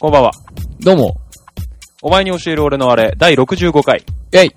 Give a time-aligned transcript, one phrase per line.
[0.00, 0.30] こんばんは。
[0.78, 1.20] どうも。
[2.02, 4.04] お前に教える俺のあれ、第65回。
[4.30, 4.50] えい。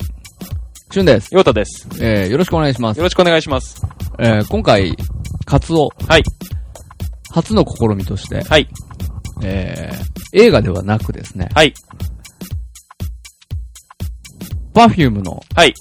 [0.91, 1.33] しゅんです。
[1.33, 1.87] ヨタです。
[1.99, 3.03] えー、よろしくお願いしますよ。
[3.05, 3.81] ろしくお願いします。
[4.19, 4.95] えー、今回、
[5.45, 6.23] カツオ、はい。
[7.31, 8.69] 初の試みとして、はい。
[9.41, 11.73] えー、映画ではなくですね、はい。
[14.75, 15.73] パフュームのはい。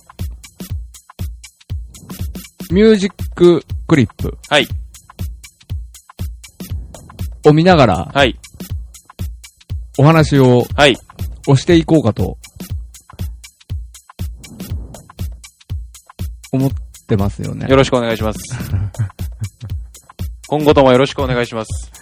[2.70, 4.66] ミュージッククリップはい。
[7.44, 8.39] を見ながら、はい。
[10.00, 10.96] お話を、はい。
[11.46, 12.38] をしていこうかと、
[16.52, 16.70] 思っ
[17.06, 17.68] てますよね。
[17.68, 18.38] よろしくお願いします。
[20.48, 21.92] 今後ともよろしくお願いします。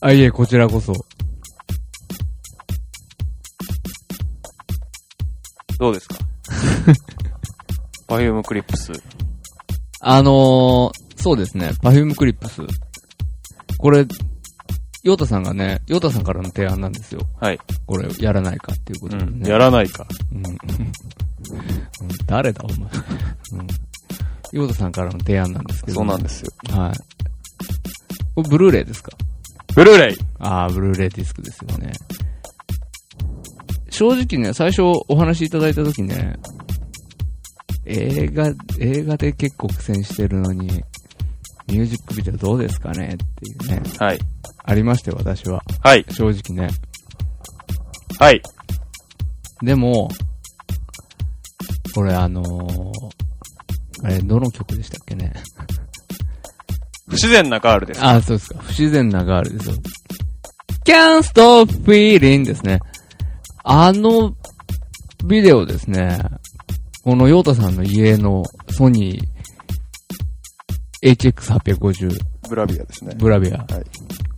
[0.00, 0.92] あ、いえ、こちらこそ。
[5.80, 6.14] どうですか？
[8.06, 8.92] パフュームクリップス。
[10.00, 12.62] あのー、そうですね、パフュームクリップス。
[13.76, 14.06] これ、
[15.02, 17.22] ヨータさんがね、ヨータさんからの提案なんですよ。
[17.40, 17.58] はい。
[17.86, 19.48] これ、やらないかっていうことでね。
[19.48, 20.06] やらないか。
[20.32, 20.46] うん。
[20.46, 20.56] うん
[22.26, 22.76] 誰だ、お前。
[22.78, 22.86] うん。
[24.52, 25.94] ヨータさんからの提案なんですけど。
[25.96, 26.50] そうなんですよ。
[26.68, 26.98] はい。
[28.34, 29.10] これ、ブルーレイですか？
[29.74, 31.92] ブルーレイああ、ブルーレイディスクですよね。
[33.88, 36.36] 正直ね、最初お話しいただいたときね、
[37.86, 40.82] 映画、映画で結構苦戦してるのに、
[41.70, 44.18] ミュージックビデオどうですかねっていうね、はい。
[44.64, 45.62] ありまして私は。
[45.82, 46.04] はい。
[46.10, 46.72] 正直ね。
[48.18, 48.42] はい。
[49.62, 50.08] でも、
[51.94, 55.32] これあのー、あれ、どの曲でしたっけね。
[57.08, 58.04] 不自然なガールです。
[58.04, 58.60] ああ、そうですか。
[58.60, 59.76] 不自然なガールですよ。
[60.84, 62.80] Can't Stop Feeling ですね。
[63.64, 64.34] あの、
[65.24, 66.18] ビデオですね。
[67.02, 69.29] このヨータさんの家のソニー
[71.02, 72.18] HX850
[72.48, 73.14] ブラビアですね。
[73.16, 73.66] ブラビアはい。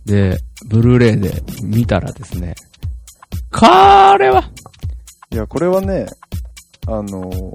[0.05, 2.55] で、ブルーレイで見たらですね、
[3.51, 3.65] こ
[4.17, 4.49] れは？
[5.31, 6.07] いや、これはね、
[6.87, 7.53] あのー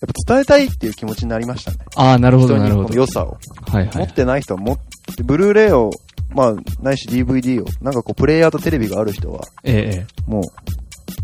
[0.00, 1.78] やっぱ伝えたいっていう気持ちになりましたね。
[1.96, 2.88] ああ、なるほど、なるほど。
[2.90, 3.36] の良さを。
[3.66, 3.96] はいはい。
[3.96, 5.90] 持ってない人は持って、ブルーレイを、
[6.30, 10.42] まあ、ないし DVD を、なんかこう、プレイヤーとテレビがある人は、ええええ、もう、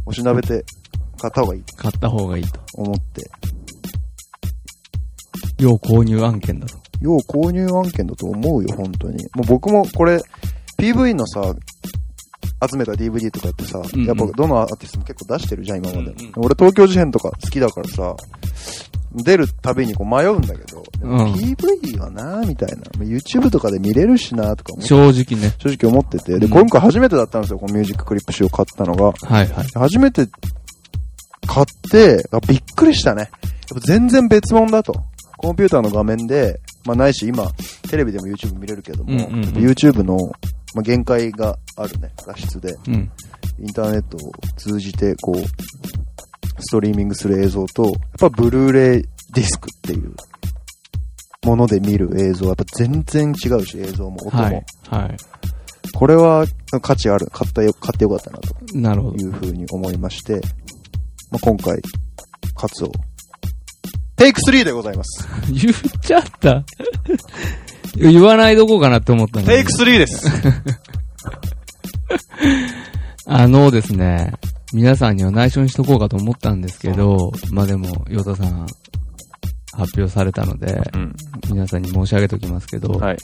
[0.07, 0.65] おしなべて
[1.19, 2.61] 買った方がいいと買った方がいいと。
[2.75, 3.31] 思って、
[5.59, 6.78] 要購入案件だと。
[7.00, 9.25] 要購入案件だと思うよ、本当に。
[9.34, 10.21] もう僕もこれ、
[10.78, 11.55] PV のさ、
[12.71, 15.99] 集めた DVD とかってさ、うんうんやっぱどのアーティストも結構出してるじゃん、今まで。
[15.99, 18.15] うんうん俺東京事変とか好きだからさ、
[19.15, 22.77] 出るたびにこう迷うんだけど、うん PV はなみたいな。
[23.05, 25.55] YouTube とかで見れるしなとか思正直ね。
[25.59, 26.39] 正直思ってて。
[26.39, 29.06] で、うん今回初めてだったんですよ、このミュージッククリップ集を買ったのが。
[29.06, 29.66] はいはい。
[29.75, 30.27] 初めて
[31.47, 33.22] 買って、あびっくりしたね。
[33.22, 34.95] やっぱ全然別物だと。
[35.44, 37.53] コンピューターの画面で、まあないし今、
[37.91, 40.16] テレビでも YouTube 見れるけども、うんうんうん YouTube の、
[40.75, 43.12] まあ、限界があるね、画質で、うん。
[43.60, 49.03] インターネットを通じて、こう、ストリーミングする映像と、やっぱブルーレイ
[49.34, 50.15] ディスクっていう
[51.44, 54.43] もので見る映像はやっぱ全然違うし、映像も音も。
[54.43, 54.65] はい。
[54.88, 55.16] はい。
[55.94, 56.47] これは
[56.81, 57.27] 価値ある。
[57.27, 59.16] 買ったよ、買ってよかったなとなるほど。
[59.16, 60.41] いうふうに思いまして、
[61.31, 61.83] まあ、今回、
[62.54, 62.93] カツを、
[64.17, 65.29] テイク3でございます。
[65.53, 66.65] 言っちゃった。
[67.97, 70.27] 言わないどこうかなって思ったテイク3です。
[73.27, 74.33] あのですね、
[74.73, 78.67] 皆さんには内緒にしとこうかと思ったんですけど、まあでも、ヨタさん、
[79.72, 81.15] 発表されたので、うん。
[81.51, 83.17] 皆さんに申し上げときますけど、はい。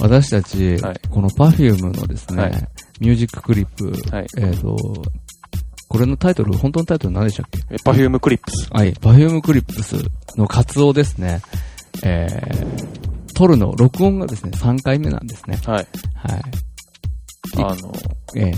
[0.00, 2.68] 私たち、はいこの Perfume のですね、はい
[3.00, 4.76] ミュージッククリップ、はいえっ、と、
[5.94, 7.76] これのタイトル、本当のタイトル何でしたっけ？
[7.84, 8.68] パフュームクリップス。
[8.72, 9.94] はい、Perfume クリップス
[10.36, 11.40] のカツオですね、
[12.02, 15.56] えー、撮るの、録音がですね、3回目なんですね。
[15.64, 15.86] はい。
[16.16, 16.42] はい。
[17.58, 17.92] あの、
[18.34, 18.52] ええ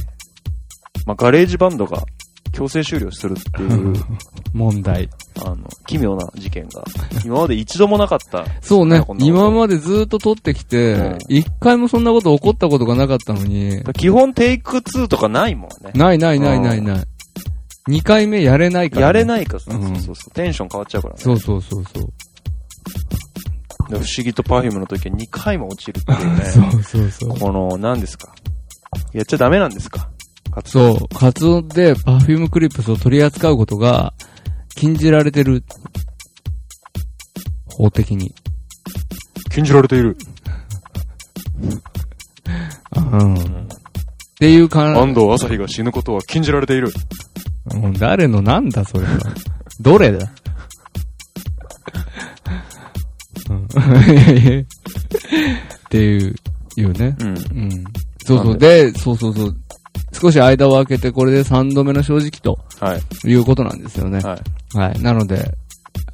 [1.04, 2.04] まあ、ガレージバンドが
[2.52, 3.92] 強制終了するっていう、
[4.54, 5.10] 問題。
[5.44, 5.56] あの、
[5.86, 6.84] 奇妙な事件が、
[7.22, 8.46] 今まで一度もなかった。
[8.62, 15.92] そうねこんなこと今までずっと撮ってきうんて、一、回もそんなこと起こったことがなかったのに、基本テイク2とかないもんね。
[15.94, 17.04] ないないないないない。
[17.88, 19.06] 二回目やれないから、ね。
[19.06, 20.30] やれないから、そううんそうそう。
[20.32, 21.20] テンション変わっちゃうからね。
[21.20, 22.12] そうそうそうそう。
[23.88, 26.44] で不思議とパフュームの時は2回も落ちるっていうね。
[26.50, 27.38] そうそうそう。
[27.38, 28.34] この、何ですか？
[29.12, 30.10] やっちゃダメなんですか？
[30.50, 34.12] 活そう、活動でパフュームクリップスを取り扱うことが
[34.74, 35.62] 禁じられてる。
[37.66, 38.34] 法的に。
[39.52, 40.16] 禁じられている。
[42.96, 43.34] うん。
[43.34, 43.38] っ
[44.38, 46.92] ていうか、安藤朝日が死ぬことは禁じられている。
[47.74, 49.18] うん誰のなんだそれは。
[49.80, 50.30] どれだ？
[53.50, 53.64] うん
[54.66, 56.34] っていう、
[56.76, 57.16] いうね。
[57.20, 57.28] うん。
[57.28, 57.84] うん。
[58.24, 58.58] そうそう。
[58.58, 59.56] で、そうそうそう。
[60.12, 63.02] 少し間を空けて、これで3度目の正直とはい。
[63.30, 64.18] いうことなんですよね。
[64.20, 64.36] は
[64.74, 64.76] い。
[64.78, 65.00] はい。
[65.02, 65.56] なので、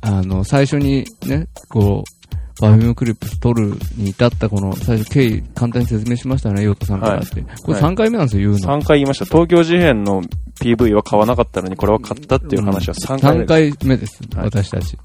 [0.01, 2.22] あの、最初にね、こう、パ
[2.71, 7.43] フュームクリップス撮るに至ったこの、最初経緯簡単に説明しましたね、ヨタさんからって。
[7.63, 8.81] これ3回目なんですよ、言うの。
[8.81, 9.25] 3回言いました。
[9.25, 10.23] 東京事変の
[10.61, 14.97] PV は買わなかったのに、これは買ったっていう話は3回目3回目です、はい私たち。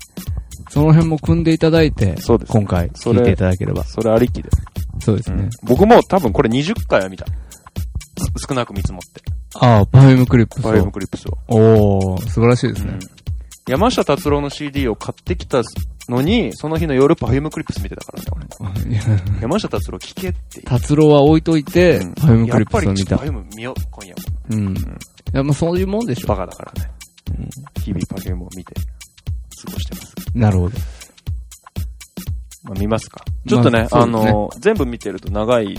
[0.70, 3.84] その辺も組んでいただいて、そうです今回聞いていただければ。
[3.84, 4.50] それありきで。
[5.00, 5.44] そうですね。
[5.44, 7.26] うん僕も多分これ20回は見た。
[8.18, 9.22] す少なく見積もって。
[9.60, 11.38] ああ、 Perfume Clips、Perfume Clips を。
[11.48, 13.00] おー、素晴らしいですね。
[13.68, 15.62] 山下達郎の CD を買ってきた
[16.10, 18.14] のに、その日の夜 Perfume Clips 見てたか
[18.64, 19.02] らね。
[19.42, 20.66] 山下達郎聞けっていう。
[20.66, 23.32] 達郎は置いといて、うん Perfume Clips を見たやっぱり。
[23.32, 24.22] フューム見よう、今夜も。
[24.50, 24.78] うん。
[24.78, 24.80] い
[25.34, 26.38] や、まあそういうもんでしょバ。
[26.38, 26.92] カだからね。
[27.84, 30.16] 日々 Perfume を見て、過ごしてます。
[30.34, 30.78] なるほど。
[32.64, 33.24] まあ、見ますか。
[33.48, 35.76] ちょっとね、あまあねの、全部見てると長い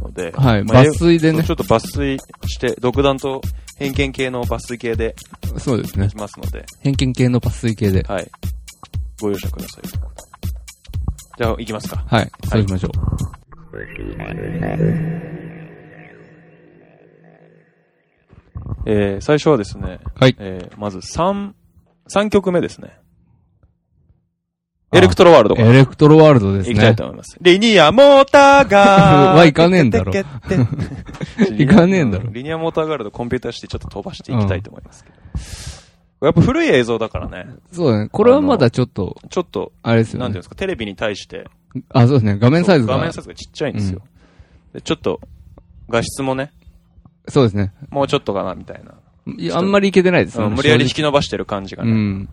[0.00, 1.54] ので、はい、まあ抜粋でねちょ。
[1.54, 3.40] っと抜粋して、独断と
[3.76, 5.16] 偏見系の抜粋系で
[5.58, 6.16] そうですねいき。
[6.16, 8.02] ますので、偏見系の抜粋系で。
[8.08, 8.30] はい。
[9.20, 9.88] ご容赦ください。
[11.36, 12.04] じゃあ、行きますか。
[12.06, 12.90] はい、そうしましょ
[18.86, 20.08] えー、最初はですね、う。
[20.18, 20.36] はい。
[20.38, 21.52] えー、まず3、
[22.08, 22.98] 3曲目ですね。
[24.94, 26.96] エレクトロワールドエレクトロワールドです行きたいね。
[26.96, 27.36] と思います。
[27.40, 35.16] リニアモーターガールは行かねえんだろ行かねえんだろリニアモーターガールドコンピューターしてちょっと飛ばしていきたいと思いますけど。
[36.26, 38.08] やっぱ古い映像だからね、そうだね。
[38.10, 40.42] これはまだちょっと、ちょっと、あれですよねなんていうんで。
[40.44, 41.44] すか、テレビに対して、
[41.90, 42.38] あ、そうですね。
[42.38, 42.96] 画面サイズが。
[42.96, 44.00] 画面サイズがちっちゃいんですよ。
[44.72, 45.20] でちょっと、
[45.90, 46.52] 画質もね、
[47.28, 47.72] そうですね。
[47.90, 48.94] もうちょっとかな、みたいな。
[49.56, 50.48] あんまりいけてないですよね。
[50.48, 51.92] うん無理やり引き伸ばしてる感じがうね。
[51.92, 52.28] ん。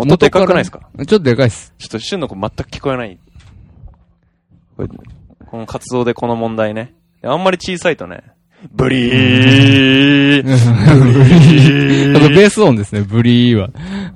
[0.00, 0.80] 音でかくないですか？
[0.96, 1.72] ちょっとでかいっす。
[1.78, 3.18] ちょっと、シュンの子全く聞こえない。
[4.76, 4.88] これ、
[5.50, 6.94] この活動でこの問題ね。
[7.22, 8.22] あんまり小さいとね、
[8.72, 12.16] ブリーブリー。
[12.16, 13.68] あとベース音ですね、ブリーは。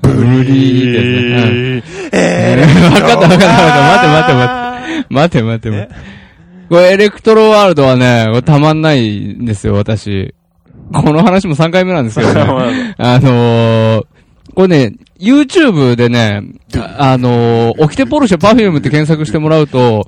[0.03, 0.09] ブ
[0.45, 2.11] リーですね。
[2.13, 3.57] えうんわかったわかったわ
[4.29, 5.11] かった。
[5.11, 5.71] 待て待て待て。
[5.71, 5.95] 待て待て待て。
[6.71, 10.35] これエレクトロワールドはね、たまんないんですよ、私。
[10.93, 12.95] この話も3回目なんですけどね。
[12.99, 14.07] あのー、
[14.55, 16.43] これね、YouTube でね、
[16.77, 20.07] ああのー、オキテポルシェパフュームって検索してもらうと、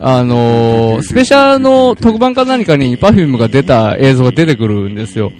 [0.00, 5.32] あのー、スペシャルの特番か何かに Perfume が出た映像が出てくるんですよ。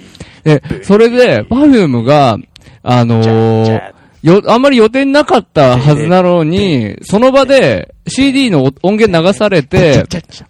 [0.44, 2.37] で、それで、 Perfume が、
[2.83, 3.93] あのー、
[4.23, 10.05] よ、あんまり予定になかったはずなのに、その場で CD の音源流されて、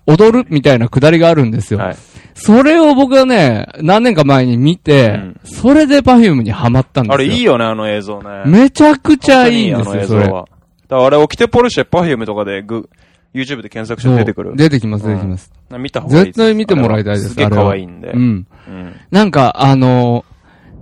[0.06, 1.80] 踊るみたいなくだりがあるんですよ。
[1.80, 1.96] はい。
[2.34, 7.14] それを僕はね、何年か前に見て、うんそれで Perfume にハマったんですよ。
[7.14, 8.44] あれいいよね、あの映像ね。
[8.46, 10.24] めちゃくちゃいいんですよ、本当にあの映それ。
[10.26, 10.46] だか
[10.88, 12.88] らあれ、オキテポルシェ、パフュームとかでグ、
[13.34, 14.56] YouTube で検索して出てくる。
[14.56, 15.52] 出てきます、出てきます。
[15.68, 16.36] な見た方がいいです。
[16.36, 18.12] 絶対見てもらいたいですすげえ可愛いんで。
[18.12, 18.46] うん。
[18.68, 18.94] うん。
[19.10, 20.32] なんか、あのー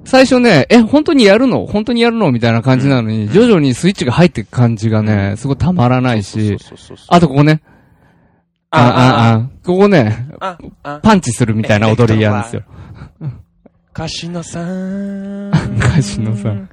[0.03, 1.67] 最初ね、え、本当にやるの？
[1.67, 2.33] 本当にやるの？
[2.33, 6.57] みたいな感じなのに、徐々にスイッチが入っていく感じがね、すごいたまらないし。
[7.09, 7.61] あとここね、
[8.71, 12.63] あ、あ、あ、ここね、あ、あ、パンチするみたいな踊りやるんですよ。
[13.93, 15.51] カシノさん。
[15.81, 16.69] カシノさん。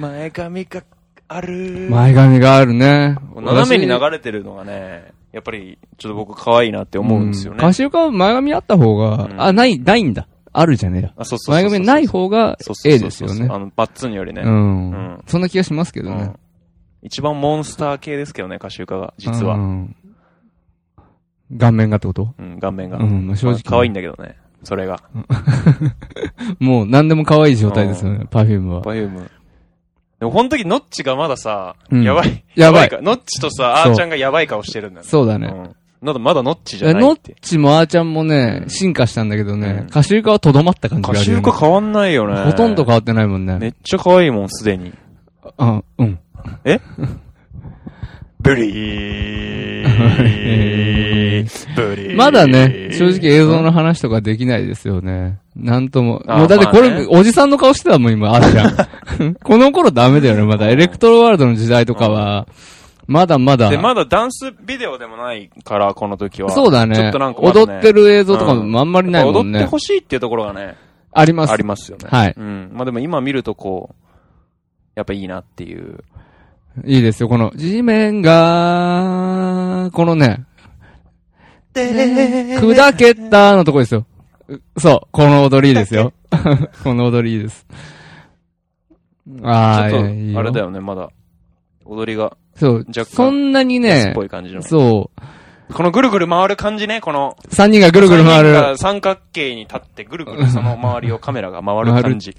[0.00, 0.82] 前髪が
[1.28, 1.86] ある。
[1.90, 3.16] 前髪があるね。
[3.36, 7.60] 斜めに流れてるのがね、やっぱり、ちょっと僕可愛いなって思うんですよね。
[7.60, 10.26] カシオカは前髪あった方が、うんあ、ない、ないんだ。
[10.52, 11.12] あるじゃねえや。
[11.16, 11.64] あ、そうそうそう前。
[11.64, 13.48] 髪ない方がえそうそうえですよね。
[13.50, 14.42] あの、バッツンよりね。
[14.44, 15.22] ううんん。
[15.26, 16.36] そんな気がしますけどねうん。
[17.02, 19.54] 一番モンスター系ですけどね、カシウカが、実は。
[19.54, 19.96] うん
[21.58, 22.34] 顔面がってこと？
[22.38, 22.98] うん、顔面が。
[22.98, 23.60] うん、まあ正直。
[23.62, 25.00] 可愛いんだけどね、それが。
[26.58, 28.82] もう何でも可愛い状態ですよね、パフュームは。
[28.82, 29.30] パフューム。
[30.20, 32.44] でも、この時、ノッチがまださ、うんやばい。
[32.54, 33.00] やばいか。
[33.02, 35.08] ノッチとさ、あーちゃんがやばい顔してるんだよね。
[35.10, 35.48] そうだね。
[35.48, 35.70] うん。
[36.00, 37.36] まだ、まだノッチじゃえノッないって。
[37.40, 41.48] チもあーちゃんもねう、ん進化したんだけどねうん、カシウカはとどまった感じがカシあるよね。
[41.48, 42.42] ウカ変わんないよね。
[42.44, 43.68] ほとんど変わってないもんめね。
[43.68, 44.92] っちゃ可愛いもん、すでに。
[45.58, 46.18] あ、うん。
[48.44, 49.84] ブリー。
[51.74, 52.16] ブリー。
[52.16, 55.38] まだね、正直映像の話とかできないですよね。
[55.56, 56.22] なんとも。
[56.26, 58.66] あもうだってこれ、まあねおじさんの顔してたもん、今、あーちゃ
[59.26, 59.34] ん。
[59.42, 60.68] この頃ダメだよね、まだ。
[60.68, 62.46] エレクトロワールドの時代とかは、
[63.06, 63.70] まだまだ。
[63.70, 66.50] で、まだダンスビデオでもないから、この時は。
[66.50, 67.40] そうだねちょっとなんか。
[67.40, 69.64] ね踊ってる映像とかうんもあんまりないもん踊ってね。
[69.64, 70.76] ほしいっていうところがね、
[71.12, 71.64] ありますあり。
[71.64, 72.08] ますよね。
[72.10, 72.70] はいうん。
[72.74, 73.94] まあでも今見るとこう、
[74.96, 76.04] やっぱいいなっていう。
[76.84, 80.44] いいですよ、この、地面が、このね、
[81.74, 84.06] 砕けたのとこですよ。
[84.48, 86.12] うそう、この踊りいいですよ。
[86.82, 87.66] この踊りいいです。
[89.42, 90.00] ああ、ちょっ。
[90.02, 91.10] と、あれだよね、まだ、
[91.84, 94.62] 踊りが、そう若干、そんなにね安っぽ、い感じの。
[94.62, 95.20] そう。
[95.72, 97.36] このぐるぐる回る感じね、この。
[97.50, 98.52] 三人がぐるぐる回る。
[98.52, 102.36] が三角形に立ってぐるぐる その周りをカメラが回る感じ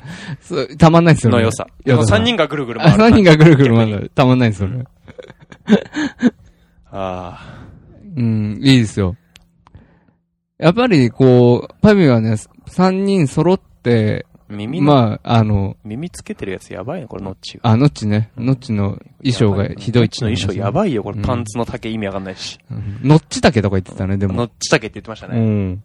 [0.77, 1.37] たまんないですよね。
[1.37, 1.67] の良さ。
[2.05, 3.03] 三人がぐるぐるあ、回る。
[3.03, 4.11] 三人がぐるぐる回る。
[4.13, 4.83] たまんないですよね。
[6.91, 7.39] あ
[8.15, 9.15] うん、いいですよ。
[10.57, 14.34] やっぱり、こう、パビはね、三人揃って、あ。
[14.49, 17.69] 耳の、まあ、あの、耳つけてるやつやばいね、これ、ノッチが。
[17.69, 18.31] あ、ノッチね。
[18.37, 21.17] ノッチの衣装がひどいノッチの衣装やばいよ、これ。
[21.17, 22.59] うんパンツの丈意味わかんないし。
[22.69, 24.33] うんノッチ丈とか言ってたね、でも。
[24.33, 25.39] ノッチ丈って言ってましたうね。
[25.39, 25.83] ん。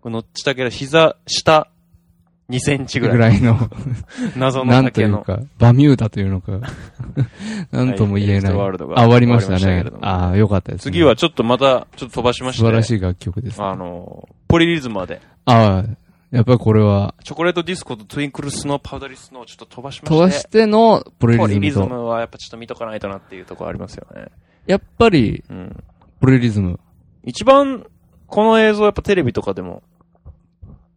[0.00, 1.68] このノッチ丈の膝下
[2.50, 3.32] 2センチぐぐらい。
[3.32, 3.58] らいの、
[4.36, 5.22] 謎なんの丈の。
[5.24, 6.60] というか、バミューダというのか、
[7.72, 8.52] なんとも言えない。
[8.52, 10.92] あ、終わりましたねああ、よかったです、ね。
[10.92, 12.58] 次はちょっとまた、ちょっと飛ばしまして。
[12.58, 13.62] 素晴らしい楽曲です。
[13.62, 15.20] あの、ポリリズムまで。
[15.46, 15.84] ああ、
[16.34, 20.14] やっぱりこれは、チョコレートディスコとトゥインクルスのパウダリスのをちょっと飛ばしまして。
[20.16, 21.94] 飛ばしてのポリポリリズリズムと。
[21.94, 24.26] ムはやっぱちょっと見とかないとなっていうところありますよね。
[24.66, 25.84] やっぱり、うん。
[26.20, 26.80] ポリリズム。
[27.22, 27.86] 一番、
[28.26, 29.84] この映像やっぱテレビとかでも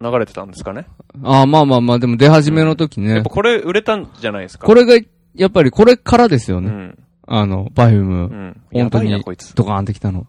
[0.01, 0.87] 流れてたんですかね？
[1.23, 3.29] ああ、まあまあまあ、でも出始めの時ねやっぱ。
[3.29, 4.65] これ売れたんじゃないですか？
[4.65, 4.99] これが、
[5.35, 6.69] やっぱりこれからですよね。
[6.69, 7.03] うん。
[7.27, 8.61] あの、パフューうム、ん。
[8.73, 9.23] 本当に。
[9.53, 10.25] ドカーンってきたの。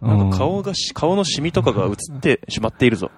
[0.00, 3.12] なんかうん顔がし、顔のシミとかが映ってしまっているぞ。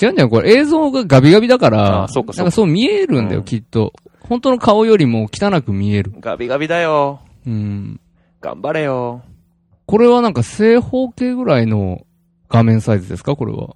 [0.00, 3.92] 違うんじゃん、これ映像がガビガビだから、あそうかそうかなんかそう見えるんだよ、うんきっと。
[4.20, 6.12] 本当の顔よりも汚く見える。
[6.20, 7.20] ガビガビだよ。
[7.46, 8.00] うん。
[8.40, 9.22] 頑張れよ。
[9.86, 12.04] これはなんか正方形ぐらいの
[12.50, 13.36] 画面サイズですか？
[13.36, 13.74] これは。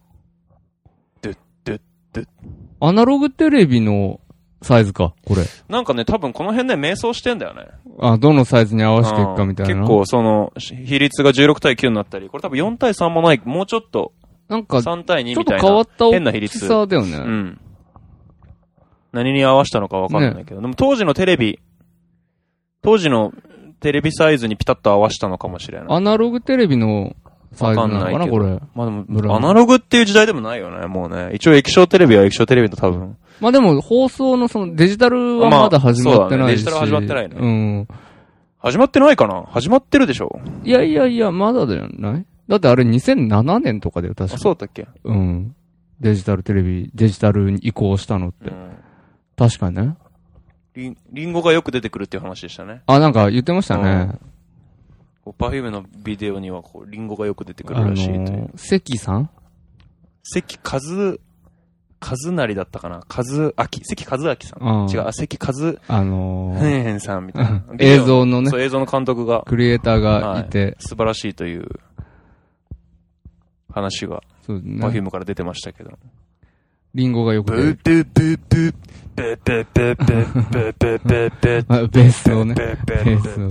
[1.22, 1.80] ドゥッドゥッ
[2.12, 2.28] ドゥッ
[2.80, 4.20] アナログテレビの
[4.60, 5.42] サイズか、これ。
[5.68, 7.66] なんかね、多分この辺で迷走してんだよね。
[7.98, 9.74] あ、どのサイズに合わせていくかみたいな。
[9.74, 14.12] 結構その、比率が16対9になったり、これ多分4対3もない、もうちょっと
[14.52, 15.62] なんか、ちょ3対2っとみたいな。
[15.62, 16.58] 変わった変な比率。
[16.58, 17.16] さだよね。
[17.16, 17.60] うん。
[19.12, 21.58] 何に合わせたのかわかんないけど、でも当時のテレビ、
[22.82, 23.32] 当時の
[23.80, 25.86] テレビサイズにピタッと合わせたのかもしれない。
[25.88, 27.16] アナログテレビの
[27.52, 28.60] サイズなのかな、わかんなこれ。
[28.74, 31.30] まあでも、アナログっていう時代でもないよね、もうね。
[31.34, 33.16] 一応液晶テレビは液晶テレビと多分。
[33.40, 36.36] まあでも、放送のそのデジタルはまだ始まってないし。
[36.36, 37.88] まあそうだねデジタルは始まってないねうん。
[38.58, 39.42] 始まってないかな？
[39.48, 44.38] 始まってるでしょいやいやいや、まだじゃないだってあれ2007年とかだよ、確あ、か。
[44.38, 44.86] そうだっけ？
[45.04, 45.54] うん。
[46.00, 48.50] デジタルテレビ、デジタルに移行したのって。
[48.50, 48.70] うん。
[49.36, 49.96] 確かにね。
[50.74, 52.82] リン、リンゴがよく出てくるっていう話でしたね。
[52.86, 54.18] あ、なんか言ってましたね。
[55.38, 58.46] Perfume のビデオにはこう、リンゴがよく出てくあのるらしいという。
[58.46, 59.30] ー、関さん？
[60.24, 61.16] 関和、
[62.00, 63.04] 和成だったかな？
[63.08, 64.82] 和明、関和明さん。
[64.82, 67.62] うん違う、あ関和、あのへー、んへんさんみたいな。
[67.78, 71.68] 映像のねそう、映像の監督がクリエイターがいて、素晴らしいという
[73.72, 75.00] 話が、そうね。
[75.02, 75.90] Perfume から出てましたけど。
[76.94, 77.78] リンゴがよく出る。
[77.82, 78.72] ブブブブ
[79.16, 79.96] ブブブ
[80.50, 82.54] ブブブブあベースをね。
[82.54, 83.48] ベベースを。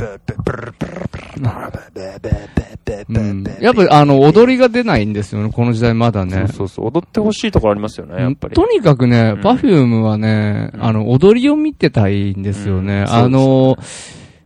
[3.10, 3.44] うん。
[3.60, 6.48] やっぱあの、踊りが出ないんですよね、この時代まだね。
[6.50, 8.54] そうそう、踊ってほしいところありますよね、やっぱり。
[8.56, 13.06] とにかくねう、んパフュームはね、うんあの、踊りを見てたいんですよね。
[13.08, 13.78] うんあの、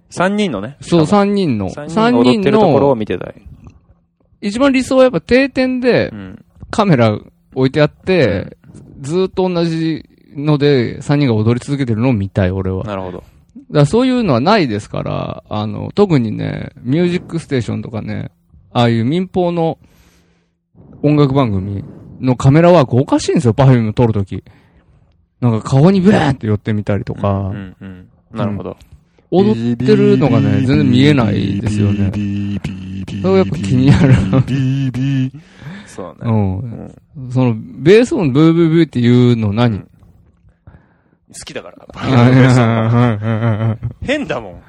[0.10, 0.77] 三人のね。
[0.82, 1.70] そう、三人の。
[1.70, 3.36] 三三人人が踊ってるところをの、見てたい。
[4.42, 6.46] 一番理想はやっぱ定点でうん。
[6.72, 7.18] カメラ
[7.54, 8.58] 置いてあって、
[9.00, 10.04] ずーっと同じ
[10.36, 12.84] ので三人が踊り続けてるのを見たい、俺は。
[12.84, 13.24] なるほど。
[13.72, 18.32] らそういうのはないですから、あの、特にね、ミュージックステーションとかね、
[18.72, 19.77] ああいう民放の
[21.01, 21.84] 音楽番組
[22.20, 24.44] のカメラワークおかしいんですよ、パフューム撮るとき。
[25.39, 28.10] なんか顔にブーンって寄ってみたりとか、うんうん。
[28.32, 28.77] なるほど。
[29.32, 32.12] 踊ってるのがね、全然見えないですよね。
[33.22, 34.13] それがやっぱ気になる。
[35.86, 36.17] そうね。
[36.22, 36.60] うん。
[36.60, 39.86] うんその、ベース音ブーブーブーっていうの何、好
[41.45, 41.77] きだから。
[43.74, 44.62] う変だも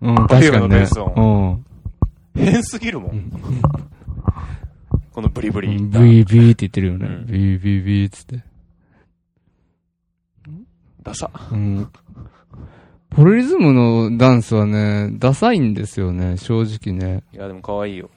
[0.00, 0.12] ん。
[0.12, 1.00] ん、確かにベねース。
[1.00, 1.64] うん。
[2.34, 3.30] 変すぎるもん。
[5.12, 5.68] このブリブリ。
[5.68, 7.06] ビービーって言ってるよね。
[7.06, 8.44] うんビービービーっつって。
[11.02, 11.30] ダサ。
[11.50, 11.88] うん。
[13.16, 17.22] ポリリズムのダンスはね、ダサいんですよね、正直ね。
[17.32, 18.10] いや、でも可愛いよ。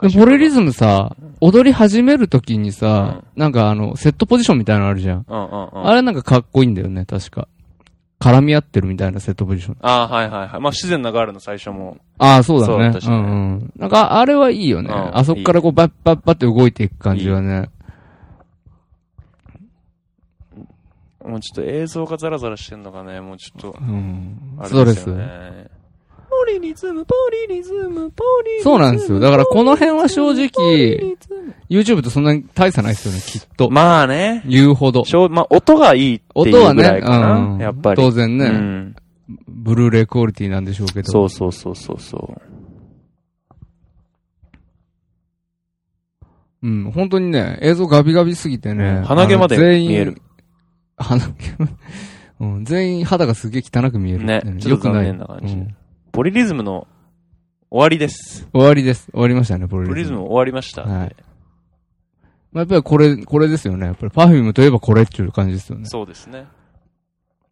[0.00, 5.26] でポリリズムさ、踊り始めるときにさ、なんかあの、セットポジションみたいなのあるじゃん。
[5.28, 5.86] うんうんうん。
[5.86, 7.48] あれなんかかっこいいんだよね、確か。
[8.18, 9.76] 絡み合ってるみたいなセットポジション。
[9.82, 10.60] ああ、はいはいはい。
[10.60, 11.98] まあ、自然なガールの最初も。
[12.16, 12.88] ああ、そうだね。
[12.88, 13.72] うそう確かにんうん。
[13.76, 14.88] なんか、あれはいいよね。
[14.90, 17.68] うんあそこからこう、バッバッバッって動いていく感じはね。
[21.24, 24.56] もうちょっと映像がザラザラしてんのがね、もうちょっと、うん。
[24.58, 25.16] あストレスれですよ。
[25.16, 25.80] ね。
[26.30, 27.14] ポリリズム、ポ
[27.48, 28.72] リリズム、ポリリズム。
[28.72, 29.18] そうなんですよ。
[29.18, 31.16] だからこの辺は正直、
[31.68, 33.68] YouTube とそんなに大差ないですよね、きっと。
[33.68, 34.42] まあね。
[34.46, 35.04] 言うほど。
[35.04, 37.32] しょうまあ、音がいいって音はいうぐらいね、かな。
[37.34, 37.58] うん。
[37.58, 38.02] やっぱり。
[38.02, 38.96] 当然ね、うん。
[39.48, 41.10] ブルーレイクオリティなんでしょうけど。
[41.10, 42.50] そうそうそうそうそう。
[46.62, 49.02] うん、本当にね、映像ガビガビすぎてね。
[49.06, 50.20] 鼻毛まで見える。
[51.02, 51.34] 鼻毛
[52.40, 55.76] うん、全員肌がすげえ汚く見えるねちょっと残念な感じうん
[56.12, 56.86] ポリリズムの
[57.70, 58.48] 終わりです。
[58.52, 59.08] 終わりです。
[59.12, 59.90] 終わりましたね、ポリリズム。
[59.90, 60.82] ポリリズム終わりました。
[60.82, 61.16] はい
[62.52, 63.86] まあ、やっぱりこれ、これですよね。
[63.86, 65.84] やっぱりパフュームといえばこれっていう感じですよね。
[65.86, 66.46] そうですね。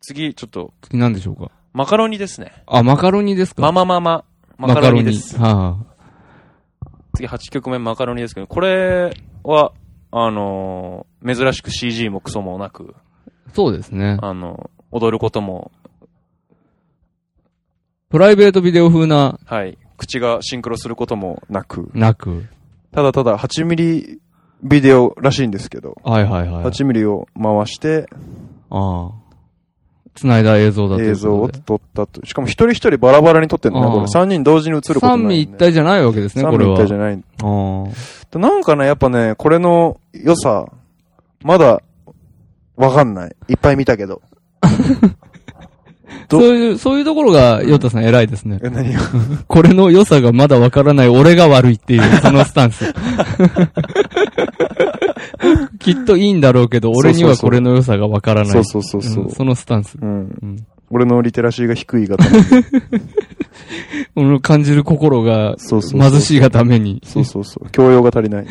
[0.01, 1.53] 次、ちょっと、次何でしょうか？
[1.73, 2.51] マカロニですね。
[2.67, 3.63] あ、マカロニですか？
[3.63, 4.25] ママママ、
[4.57, 5.39] マカロニです。
[5.39, 5.77] は
[7.15, 9.13] 次8曲目マカロニですけど、これ
[9.45, 9.73] は、
[10.11, 13.01] あのー珍しく CG もクソもなく、あ、
[13.55, 14.19] そうですね。
[14.23, 15.71] あの踊ることも、
[18.11, 22.47] プライベートビデオ風な、はい、口がシンクロすることもなく、なく。
[22.93, 24.21] ただただ8ミリ
[24.63, 26.65] ビデオらしいんですけど、はいはいはい。
[26.65, 28.09] 8ミリを回して
[28.71, 29.29] ああ。
[30.15, 31.61] 繋いだ映像だという映像をことで。
[31.65, 32.27] 撮ったと。
[32.27, 34.05] しかも一人一人バラバラに撮ってんだね、あーこれ。
[34.07, 35.25] 3人同時に映ることない、ね。
[35.25, 36.73] 三位一体じゃないわけですね、こ三れは。
[36.73, 37.23] 位一体じゃない。
[37.43, 40.67] あなんかね、やっぱね、これの良さ、
[41.43, 41.83] まだ、
[42.79, 43.37] わかんない。
[43.49, 44.23] いっぱい見たけど。
[44.61, 44.69] あ。
[46.29, 46.41] ど？
[46.41, 48.61] そういう、そういうところが、ヨタさん偉いですね。
[48.63, 49.01] え、何が？
[49.47, 52.95] これの良さがまだわからない俺が悪いっていう、そのスタンス。
[55.79, 58.51] きっといいんだろうけど、俺にはこれの良さがわからない。
[58.53, 59.97] そうそうそうそううんそのスタンス。
[60.01, 60.09] うん。
[60.43, 60.67] うん。
[60.91, 62.45] 俺のリテラシーが低いがために。
[64.17, 67.03] 俺の感じる心がそうそうそう貧しいがために。
[67.05, 67.71] そうそうそう。
[67.71, 68.47] 教養が足りない。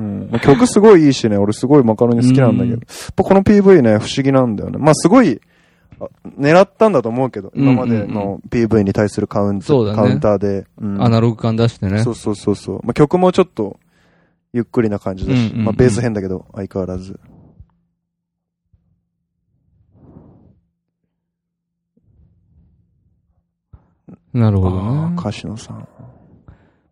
[0.00, 0.28] うん。
[0.30, 2.74] まあ曲すごいいいしね、俺すごいマカロニ好きなんだけど。
[2.74, 4.78] うんやっぱこの PV ね、不思議なんだよね。
[4.78, 5.40] まあすごい、
[6.00, 6.06] あ
[6.38, 10.66] 狙ったんだと思うけど、今までの PV に対するカウンうだねカウンターで。
[10.80, 12.02] うんアナログ感出してね。
[12.02, 12.80] そうそうそうそう。
[12.84, 13.78] まあ曲もちょっと、
[14.52, 17.20] ゆっくりな感じだし、まあベース変だけど、相変わらず。
[24.32, 25.16] なるほどああ、ね。
[25.18, 25.88] 歌手のさん。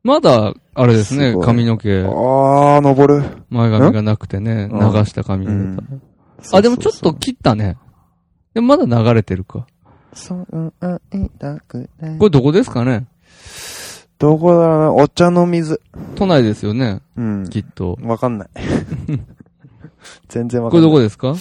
[0.05, 3.25] まだ、あれですねす、髪の毛、ああ、登る。
[3.51, 5.59] 前髪がなくてね、うん流した髪う型。
[5.83, 6.03] ん。
[6.53, 7.77] あ、でもちょっと切ったね。
[8.55, 9.67] でもまだ流れてるか。
[10.15, 13.07] そう、会いたくないこれどこですかね？
[14.19, 15.81] どこだろうな、お茶の水。
[16.17, 17.49] 都内ですよね、うん。
[17.49, 17.99] きっと。
[18.03, 18.49] わかんない。
[20.29, 20.91] 全然わこかんない。
[20.91, 21.31] れどこですか？
[21.31, 21.35] う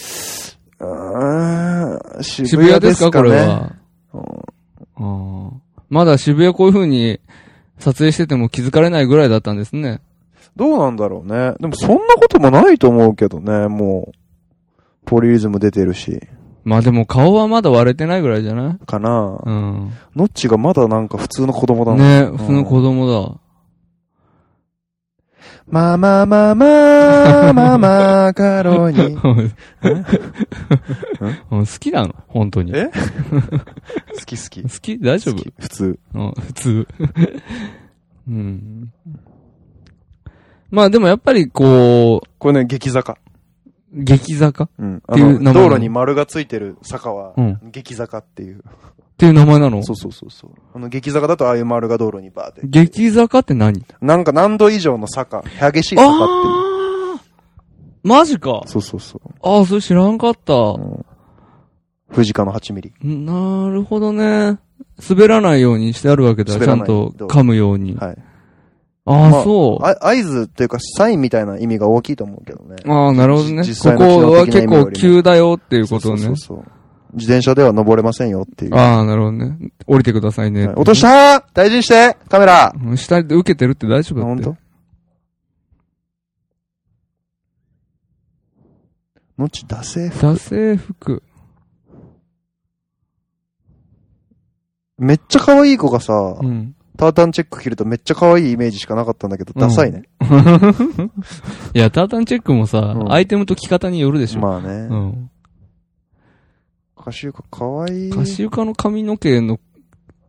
[0.84, 3.18] ーん渋渋谷でか谷ですすか？
[3.20, 3.38] これね。
[3.48, 3.72] は。
[4.14, 5.52] あー
[5.90, 7.20] まだ渋谷こういう風に
[7.80, 10.02] 撮影してても気づかれないぐらいだったんですね。
[10.56, 11.54] どうなんだろうね。
[11.60, 14.18] でもそんなこともないと思うけどね、もう。
[15.06, 16.20] ポリリズム出てるし。
[16.66, 18.86] まあでも顔はまだ割れてないぐらいじゃない？
[18.86, 19.92] かな、うん。
[20.16, 22.00] ノッチがまだなんか普通の子供だもん。
[22.02, 23.36] ね普通の子供だ。
[25.70, 29.00] まあまあまあまあまあマカロニ。
[29.00, 29.18] う
[31.58, 32.72] ん好きなの本当に。
[32.74, 32.92] え好
[34.26, 34.64] き好き。
[34.64, 36.00] 好き大丈夫普通。
[36.14, 36.88] 普通。
[40.70, 43.18] まあでもやっぱりこう、これね、激坂。
[43.94, 45.04] 激坂うん。
[45.08, 48.64] あっていう名前なの、道路に丸がついてる坂はうん、激坂っていう。
[49.18, 49.82] っていう名前なの？
[49.82, 50.52] そうそうそうそう。
[50.76, 52.62] あの、激坂だとああいう丸が道路にバーって。
[52.68, 53.84] 激坂って何？
[54.00, 56.24] なんか何度以上の坂、激しい坂って。
[56.24, 57.22] ああ
[58.04, 59.22] マジかそうそうそう。
[59.42, 60.54] ああ、それ知らんかった。
[60.54, 61.06] うん
[62.10, 62.94] 藤川の8ミリ。
[63.04, 64.60] なるほどね。
[65.10, 66.58] 滑らないようにしてあるわけだ。
[66.58, 67.98] ちゃんと噛むように。
[67.98, 68.18] はい。
[69.04, 69.86] ああ、まあそう。
[69.86, 72.78] あ合図っていうか、サインみたいな意味が大きいと思うけどね。
[72.86, 73.64] ああ、なるほどね。
[73.64, 76.56] 実ここ際の機能は結構的な意味よりも急だよっていうことねそうそう。
[76.56, 76.72] そうそう
[77.14, 78.76] 自転車では登れませんよっていう。
[78.76, 79.58] ああ、なるほどね。
[79.86, 80.68] 降りてくださいね。
[80.68, 84.44] はい落としたー大事にしてカメラうん下で受けてるって大丈夫だって。
[84.44, 84.68] 本当？
[89.38, 91.22] のっち、ダセー惰性服。
[94.98, 96.74] めっちゃ可愛い子がさ、うん。
[96.98, 100.04] タータンチェック着るとめっちゃ可愛いイメージしかなかったんだけど、ダサいね。
[101.76, 104.40] いや、タータンチェックもさ、うんアイテムと着方によるでしょ。
[104.40, 104.68] まあね。
[104.90, 105.30] うん。
[107.08, 109.62] かしゆか可愛いかしゆかの髪の毛の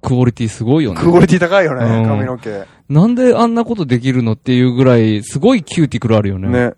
[0.01, 1.01] クオリティすごいよね。
[1.01, 2.67] クオリティ高いよね、うん髪の毛。
[2.89, 6.47] なんであんなことできるのっていうぐらい、すごいキューティクルあるよね。
[6.49, 6.75] ね。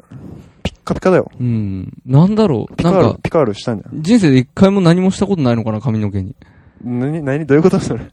[0.62, 1.30] ピッカピカだよ。
[1.38, 1.92] うん。
[2.06, 2.82] なんだろう。
[2.82, 4.02] なんか、、ピカールしたんじゃん。
[4.02, 6.34] 人生で一回も何もしたことないのかな、髪の毛に。
[6.82, 8.06] なに、なに、どういうことそれ？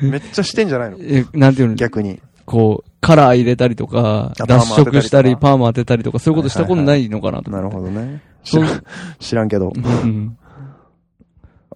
[0.00, 0.96] めっちゃしてんじゃないの？
[1.04, 1.74] え、なんていうの？
[1.74, 2.22] 逆に。
[2.46, 7.76] こう、カラー入れたりとか、あ脱色したり、パパーマ当てたりとか、そういうことしたことないのかなとな思って。
[7.76, 8.22] るほどね。
[8.42, 8.82] 知そうらん、
[9.20, 9.74] 知らんけど。
[9.76, 10.38] うん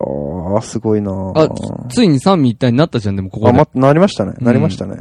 [0.03, 1.49] ああ、すごいなあ、
[1.91, 3.59] つついに三位一体になったじゃん、でもここあ、で。
[3.59, 4.33] ま、なりましたね。
[4.39, 4.97] うんなりましたね。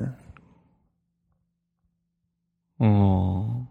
[2.82, 2.90] うん。
[2.90, 3.68] ノ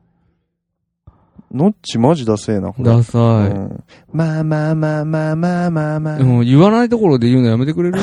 [1.70, 2.84] ッチマジダセえな、これ。
[2.84, 3.22] ダサい。
[3.22, 6.18] うんまあまあまあまあまあまあまあ。
[6.18, 7.98] でも言わないところで言うのやめてくれる？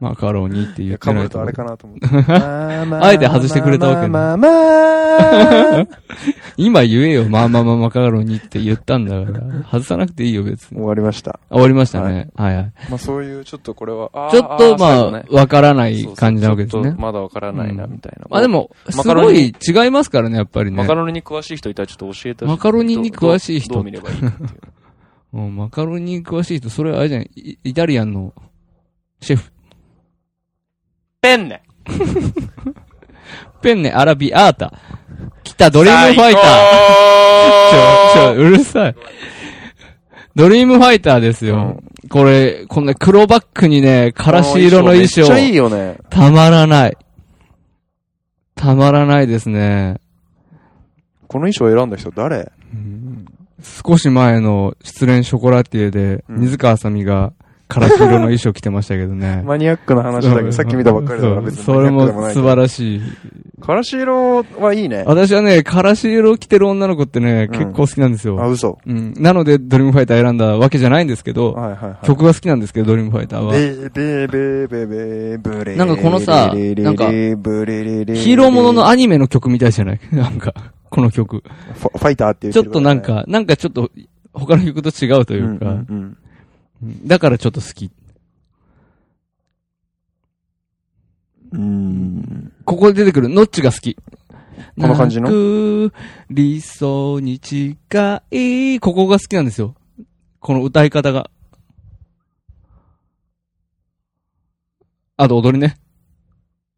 [0.00, 2.06] マカロニって言ってかぶるないとことあれかなと思って。
[2.32, 5.86] あえて外してくれたわけねまあまあまあ
[6.56, 9.64] 今言えよ、まあまあまあマカロニって言ったんだから。
[9.64, 10.78] 外さなくていいよ、別に。
[10.78, 11.40] 終わりました。
[11.50, 12.28] 終わりましたね。
[12.34, 12.72] はいはい。
[12.88, 16.94] まあそういう、ちょっとこれは、ちょっと、まあ、わからない感じなわけですね。
[16.98, 18.26] まだわからないな、みたいな。
[18.30, 20.94] まあで、も、すごい違いますからね、やっぱりねマカ。
[20.94, 24.30] ロニに詳しい人いたらちょっと教えてほしいマカロニに詳しい人どう見ればいいっていう。
[25.32, 28.32] マカロニに詳しい人、それあれじゃん、イタリアンの
[29.20, 29.50] シェフ。
[31.20, 31.62] ペンネ
[33.62, 34.78] ペンネアラビアータ。
[35.54, 36.42] 来た、ドリームファイター。
[37.70, 38.94] ちょ、ちょ、うるさい。
[40.34, 41.80] ドリームファイターですよ。
[42.10, 45.98] これ、こんな黒バックにね、からし色の衣装めっちゃいいよね。
[46.10, 46.96] たまらない。
[48.56, 50.00] たまらないですね。
[51.28, 52.50] この衣装選んだ人誰？
[53.62, 57.32] 少し前の失恋ショコラティエで、うん水川あさみが、
[57.68, 59.42] からし色の衣装着てましたけどね。
[59.46, 61.64] マニアックな話だけど、さっき見たばっかりだから別に。
[61.64, 63.02] それも素晴らしい。
[63.64, 65.04] からし色はいいね。
[65.06, 68.38] 私はね、からし色着てる女の子ってね、うん結構好きなんですよ。
[68.42, 68.78] あ、嘘。
[68.86, 69.14] うん。
[69.16, 72.06] なので、ドリームファイター選んだわけじゃないんですけど、はいはいはい。
[72.06, 73.52] 曲が好きなんですけど、ドリームファイターは。
[73.52, 80.52] ベーベーベーベーブレなんかこのさなんかヒーローもののアニメの曲みたいじゃないなんか、
[80.90, 81.42] この曲。
[81.74, 83.90] ファイターって言ちょっとなんか、なんかちょっと、
[84.34, 86.16] 他の曲と違うとというか、うんうん
[87.06, 87.90] だからちょっと好き。
[91.52, 92.52] うんうん。
[92.64, 93.94] ここで出てくる、ノッチが好き。
[93.94, 94.02] こ
[94.86, 95.90] の感じの？
[96.30, 99.74] 理想に近い、ここが好きなんですよ。
[100.40, 101.30] この歌い方が。
[105.16, 105.76] あと踊りね。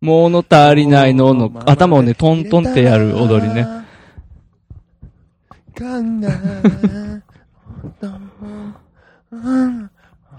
[0.01, 3.67] 物足りないのの、頭をね、トントンってやる踊りね。。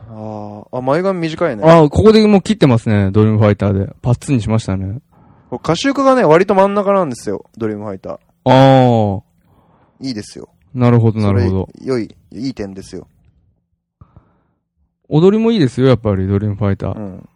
[0.10, 1.64] ああ、あ、前髪短いね。
[1.64, 3.94] あ、ここでもう切ってますね、ドリームファイターで。
[4.02, 5.00] パッツンにしましたね。
[5.52, 7.46] 歌手がね、割と真ん中なんですよ。
[7.58, 8.18] ドリームファイター。
[8.46, 9.24] ああ、
[10.02, 10.50] いいですよ。
[10.74, 11.70] なるほど、なるほど。
[11.82, 13.08] 良い、いい点ですよ。
[15.10, 16.98] 踊りもいいですよ、やっぱり、ドリームファイター。
[16.98, 17.30] うん。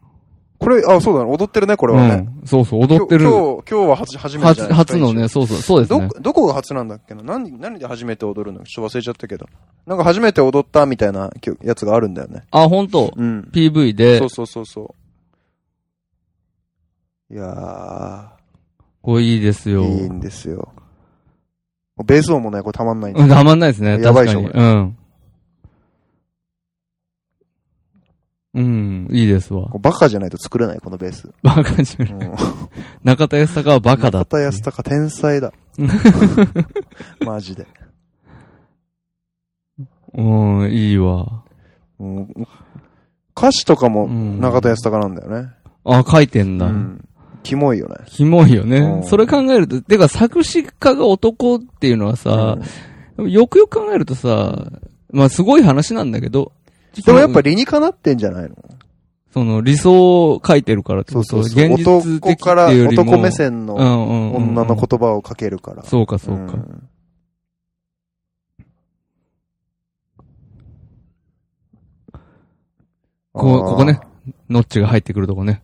[0.60, 1.32] これ、あ、そうだね。
[1.32, 2.28] 踊ってるね、これはね。
[2.42, 2.48] うん。
[2.48, 3.24] そうそう、踊ってる。
[3.24, 6.02] 今日、今日は初、初めてじゃ初、初のね、そうそう、そうですね。
[6.02, 7.24] どこ、どこが初なんだっけな？
[7.24, 8.64] 何、何で初めて踊るの？
[8.66, 9.48] ちょっと忘れちゃったけど。
[9.88, 11.32] なんか初めて踊ったみたいな
[11.64, 12.44] やつがあるんだよね。
[12.52, 13.50] あ、本当うん。
[13.52, 15.01] PV でそう、そうそうそう。
[17.32, 18.34] いや
[19.02, 19.84] これいいですー、よ。
[19.84, 20.74] いいんですよ。
[22.04, 24.66] ベース音もね、これたまんないんうん、だたまんないですね、やばいでしょ確かに。
[24.66, 24.98] うん。
[28.54, 31.32] うん、いいですわバカじゃないと作れない、このベース。
[31.42, 32.28] バカじゃない。
[32.28, 32.36] うん。
[33.04, 35.54] 中田康隆はバカだって中田康隆天才だ。
[37.26, 37.66] マジで。
[40.14, 41.44] うん、いいわ。
[41.98, 42.48] うん
[43.34, 45.50] 歌詞とかもうん中田康隆なんだよね。
[45.86, 46.66] あ、書いてんだ。
[46.66, 47.08] うん。
[47.44, 47.96] キモいよね。
[48.06, 49.00] キモいよねう。
[49.00, 52.58] んそれ考えると、てか作詞家が男っていうのはさ
[53.18, 54.72] う、んよくよく考えるとさ、
[55.12, 56.54] まあすごい話なんだけど、
[57.06, 58.56] でもやっぱ理にかなってんじゃないの？
[59.34, 61.44] その理想を書いてるからってそうこと？
[61.44, 61.66] そうそう。
[61.66, 63.04] 現実的って男からいうよりも。
[63.04, 65.84] 男目線のうんうんうんうん女の言葉をかけるから。
[65.84, 66.54] そうかそうか。
[66.54, 66.90] ん
[73.34, 74.08] こう、ここねあ。
[74.50, 75.64] ノッチが入ってくるとこね。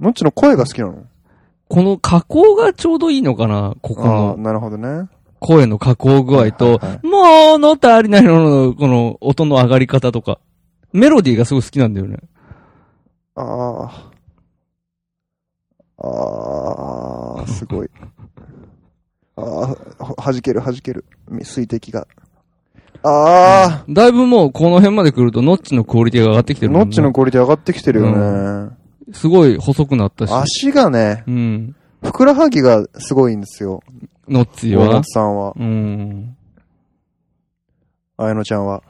[0.00, 0.04] ー。
[0.04, 1.04] もっちの声が好きなの？
[1.68, 3.74] この加工がちょうどいいのかな？
[3.82, 5.08] ここああ、のなるほどね。
[5.38, 10.38] 声の加工具合とはいはいはい、もの足りないのの、この音の上がり方とか。
[10.92, 12.16] メロディーがすごい好きなんだよね。
[13.34, 13.42] あ
[13.82, 14.12] あ。
[15.98, 17.90] ああ、すごい。
[19.36, 21.04] ああ、は弾ける弾ける。
[21.28, 22.06] み水滴が。
[23.02, 28.10] ああ、だいぶもうこの辺まで来ると、ノッチのクオリティが上がってきてるもんねノッチのクオリティ上がってきてるよ
[28.70, 28.75] ね。
[29.12, 30.32] すごい細くなったし。
[30.32, 31.76] 足がね、うん。
[32.02, 33.82] ふくらはぎがすごいんですよ。
[34.28, 34.88] ノッチは？
[34.88, 35.12] 大松。
[35.12, 35.52] さんは。
[35.56, 36.36] うん。
[38.16, 38.82] 綾乃ちゃんは。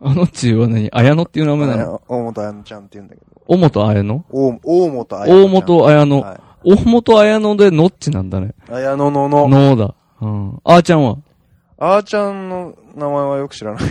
[0.00, 0.90] あのっちは何？
[0.90, 1.94] 綾野っていう名前なの？
[1.96, 3.26] あ大本綾乃ちゃんって言うんだけど。
[3.46, 6.20] 大本綾野大大本綾乃大本綾野。
[6.20, 6.40] はい。
[6.62, 8.54] 大本綾野でノッチなんだね。
[8.68, 9.48] 綾乃のの。
[9.48, 9.94] ノーだ。
[10.20, 10.60] うん。
[10.62, 11.18] あーちゃんは？
[11.78, 13.82] あーちゃんの名前はよく知らない。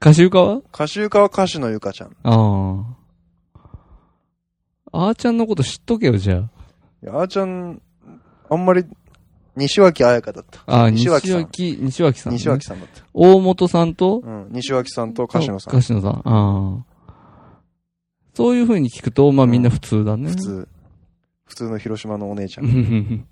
[0.00, 2.16] 歌手歌は歌手家は歌手のゆかちゃん。
[2.22, 2.96] あ
[4.92, 5.08] あ。
[5.08, 7.82] あーちゃんのこと知っとけよ、じゃいやあーちゃん、
[8.48, 8.84] あんまり、
[9.56, 10.60] 西脇彩香だった。
[10.66, 10.76] あ。
[10.80, 12.38] ああ、西西脇さん脇、西脇さん、ね。
[12.38, 13.04] 西脇さんだった。
[13.12, 14.48] 大本さんと、うん。
[14.52, 15.82] 西脇さんと歌手のさん。
[15.82, 15.98] さん。
[16.00, 16.84] ああ。
[18.32, 20.30] そういう風に聞くと、まあみんな普通だね。
[20.30, 20.36] 普。
[20.36, 20.68] 通。
[21.44, 22.62] 普通の広島のお姉ちゃ。
[22.62, 23.26] うんん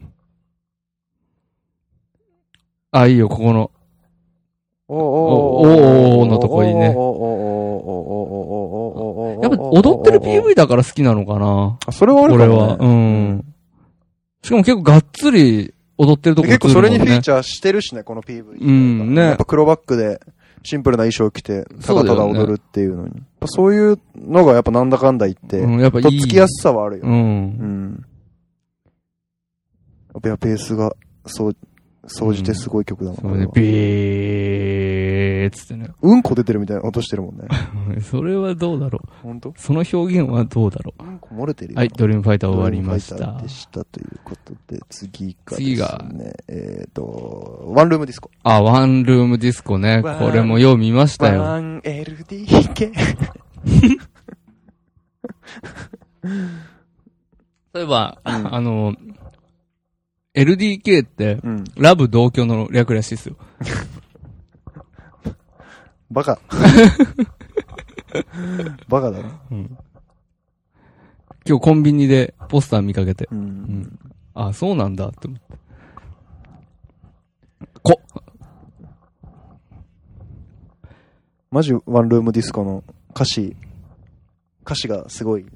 [2.90, 3.70] あ、いいよ、ここの。
[4.90, 7.00] おおおーのとこいいねやっぱ
[9.62, 11.78] 踊ってる PV だから好きなのかな。
[11.86, 12.54] あ、それはあるかも、ね。
[12.54, 12.76] 俺は。
[12.80, 13.44] うん。
[14.42, 18.60] しかも結構がっつり踊ってるとこね結構それにフィーチャーしてるしね、この PV。
[18.60, 20.20] うんねやっぱ黒バックで、
[20.62, 23.14] シンプルな衣装着て、ただただ踊るっていうのに。
[23.16, 26.04] やっぱそういうのがやっぱなんだかんだ言って、うん、やっぱいい。
[26.04, 27.02] とっつきやすさはあるよ。
[27.04, 27.08] う。
[27.08, 28.04] うん。
[30.14, 30.94] やっぱベースが、
[31.26, 31.56] そう、
[32.06, 33.66] 総じてすごい曲だもんそれで、これはビー
[35.48, 35.90] っつってね。
[36.00, 37.48] うんこ出てるみたいな音してるもんね。
[38.02, 39.08] それはどうだろう。
[39.22, 39.52] 本当？
[39.56, 41.76] その表現はどうだろうんこ漏れてるよ。
[41.76, 41.78] う。
[41.78, 43.48] はい、ドリームファイター終わりましたドリームファイターで。
[43.48, 48.30] したということで、次が、次がね、えっ、と、ワンルームディスコ。
[48.42, 50.00] あ、ワンルームディスコね。
[50.02, 51.42] ワンこれもよう見ましたよ。
[51.42, 52.92] 1LDK。
[57.74, 58.94] 例えば、うんあの、
[60.34, 61.64] LDK って、うん。
[61.76, 63.36] ラブ同居の略らしいですよ。
[66.10, 66.38] バカ。
[68.88, 69.28] バカだろ。
[71.46, 73.28] 今日コンビニでポスター見かけて。
[73.30, 73.38] うん。
[73.38, 73.98] ん
[74.34, 75.46] あ、そうなんだって思って。
[77.82, 78.00] こ、
[81.50, 83.56] マジワンルームディスコの歌詞、
[84.64, 85.50] 歌詞がすごい、ね。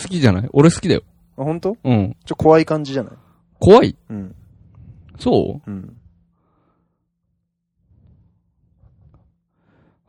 [0.00, 0.48] 好きじゃない？
[0.52, 1.02] 俺好きだよ。
[1.36, 1.76] あ、本当？
[1.82, 2.16] うん。
[2.24, 3.12] ちょ、怖い感じじゃない？
[3.58, 3.96] 怖い？
[4.08, 4.34] うん。
[5.18, 5.70] そう？
[5.70, 5.96] うん。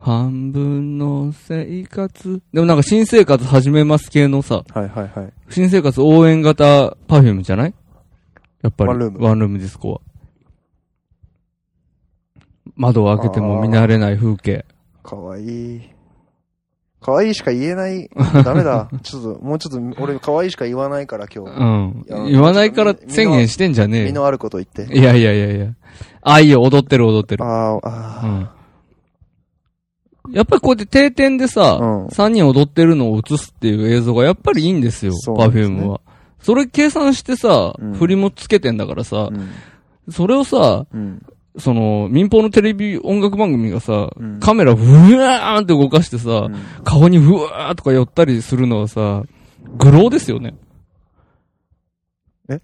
[0.02, 2.40] 半分の生活。
[2.54, 5.32] でもなんか新生活始めます系のさ、はいはいはい。
[5.50, 7.74] 新生活応援型 Perfume じゃない？
[8.62, 8.88] やっぱり。
[8.88, 10.00] ワンルームワンルームディスコは。
[12.76, 14.64] 窓を開けても見慣れない風景。
[15.02, 15.80] かわいい。
[17.02, 18.08] かわいいしか言えない。
[18.44, 18.88] ダメだ。
[19.02, 21.50] ちょっと、もうちょっと、俺かわいいしか言わないから今日。
[21.58, 22.24] うんいや。
[22.24, 24.06] 言わないから宣言してんじゃねえよ。
[24.08, 24.84] 身のあること言って。
[24.94, 25.66] いやいやいやいや。
[26.22, 27.44] あ、いいよ、踊ってる踊ってる。
[27.44, 28.50] あーうあん。
[30.32, 36.00] やっぱりこうやって定点でさ、うん3人踊ってるのを映すっていう映像がやっぱりいいんですよ、すねパフュームは。
[36.40, 40.12] それ計算してさ、うん振りもつけてんだからさー。、うん。
[40.12, 41.22] それをさ、うん。
[41.58, 49.24] その、民放のテレビ音楽番組がさ、うんカメラふわーんって動かしてさ、うん顔にふわーとか寄ったりするのはさ、
[49.76, 50.54] グローですよね。
[52.48, 52.60] え？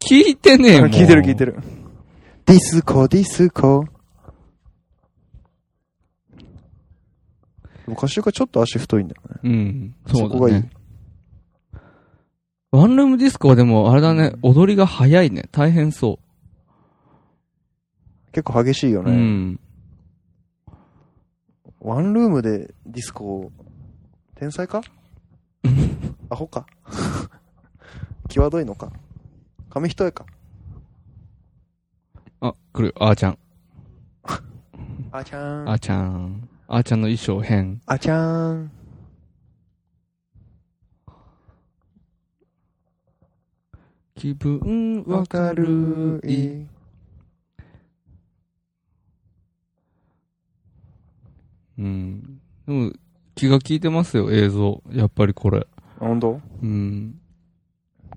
[0.00, 0.90] 聞いてねえもん。
[0.90, 1.56] 聞いてる聞いてる。
[2.46, 3.84] ディスコ、ディスコ。
[7.90, 9.40] でもかしゆかちょっと足太いんだよね。
[9.42, 9.94] うん。
[10.06, 10.70] そうそこがいいだね。
[12.70, 15.48] ワンルームディスコはでも、あれだね、踊りが早いね。
[15.50, 16.20] 大変そ
[18.30, 19.04] 結構激しいよう。
[19.04, 19.10] ね。
[19.10, 19.60] うん。
[21.80, 23.50] ワンルームでディスコ、
[24.36, 24.82] 天才か？
[26.30, 26.64] アホか？
[28.28, 28.92] 際どいのか？
[29.68, 30.26] 紙一重か？
[32.40, 32.94] あ、来る。
[33.00, 33.38] あーちゃん。
[35.10, 35.68] あちゃーん。
[35.68, 36.48] あーちゃん。
[36.72, 37.80] あーちゃんの衣装変。
[37.84, 38.70] あちゃーん。
[44.14, 46.30] 気分わわかかるる。
[46.30, 46.34] い。
[46.34, 46.66] い。
[51.78, 52.40] うん。
[52.68, 52.92] でも、
[53.34, 54.80] 気が利いてますよ、映像。
[54.92, 55.66] やっぱりこれ。
[55.98, 56.40] あ本当？
[56.62, 57.18] うん。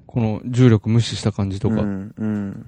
[0.06, 1.82] この重力無視した感じとか。
[1.82, 2.14] うん。
[2.16, 2.66] うん。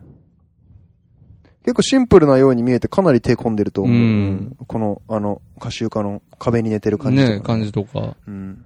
[1.65, 3.95] 結構シンプルなように見えてかなり手込んでると思う。
[3.95, 8.15] うんこの、あの、歌集家の壁に寝てる感じとか、ね感じとか。
[8.27, 8.63] うん。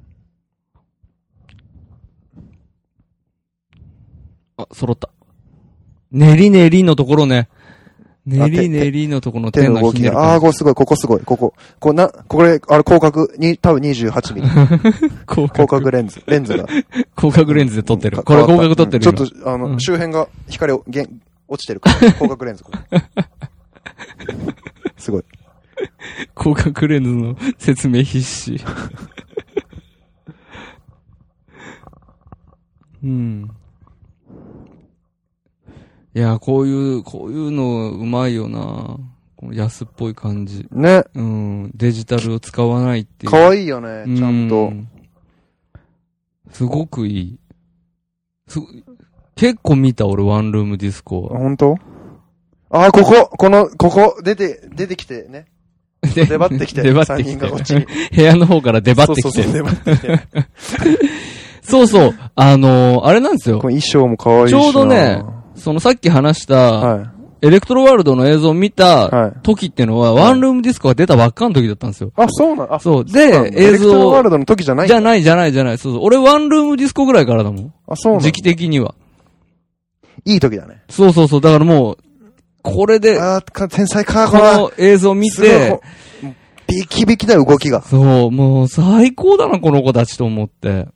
[4.57, 5.09] あ、揃った。
[6.11, 7.47] 練り練りのところね。
[8.25, 11.53] 練り練りのところの手手の動きが、ああー、のひねる感ここすごい、ここすごい、ここ。
[11.79, 14.47] こうな、これ、あれ、広角に、多分28ミリ。
[14.51, 14.55] じ。
[15.25, 16.67] 広広角レンズ、レンズが。
[17.17, 18.17] 広角レンズで撮ってる。
[18.17, 19.09] かこれ広角撮ってる。
[19.09, 22.63] うんちょっと、あの、うん周辺が光をげん落ちてるから、広角レンズ。
[22.63, 22.79] これ
[24.97, 25.23] すごい。
[26.35, 28.61] 今広角レンズの説明必死。
[33.03, 33.49] うん。
[36.13, 38.97] いや、こういう、こういうのうまいよな
[39.35, 40.67] この安っぽい感じ。
[40.71, 41.05] ね。
[41.13, 41.71] うん。
[41.73, 43.31] デジタルを使わないっていう。
[43.31, 44.73] かわいいよね、ちゃんうと。。
[46.51, 47.39] すごくいい。
[48.47, 48.59] す
[49.39, 51.39] 結構見た俺、ワンルームディスコあ、は。
[51.39, 51.77] 本当？
[52.71, 55.45] ああ、ここ、この、ここ、出て、出てきてね。
[56.13, 57.87] で出張ってきて、出張って3きて。
[58.15, 60.19] 部屋の方から出張ってきてそうそうそう、出張ってきて。
[61.61, 62.15] そうそう。
[62.35, 63.69] あのーあれなんですよこ。
[63.69, 64.59] の衣装も可愛いしな。
[64.61, 65.23] ちょうどね
[65.55, 68.71] そのさっき話した、はエレクトロワールドの映像を見い。
[68.71, 69.33] たはい。
[69.43, 72.11] 時ってのは、ワンルームディスコが出たばっかの時だったんですよ。
[72.17, 73.05] あ、そうなん、あ、そう。
[73.05, 74.89] で、映像、エレクトロワールドの時じゃないい。
[74.89, 75.77] じゃないじゃないじゃない。
[75.77, 76.01] そうそう。
[76.03, 77.73] 俺ワンルームディスコぐらいからだもん。
[77.87, 78.93] あ、そうなん時期的には。
[80.25, 80.81] いい時だね。
[80.89, 81.41] そうそうそう。
[81.41, 81.97] だからもう、
[82.61, 84.37] これで、あーか天才か、こ。
[84.37, 85.81] の映像を見てこ、
[86.67, 87.81] ビキビキだよ、動きが。
[87.81, 90.87] そう、もう最高だな、この子たちと思って。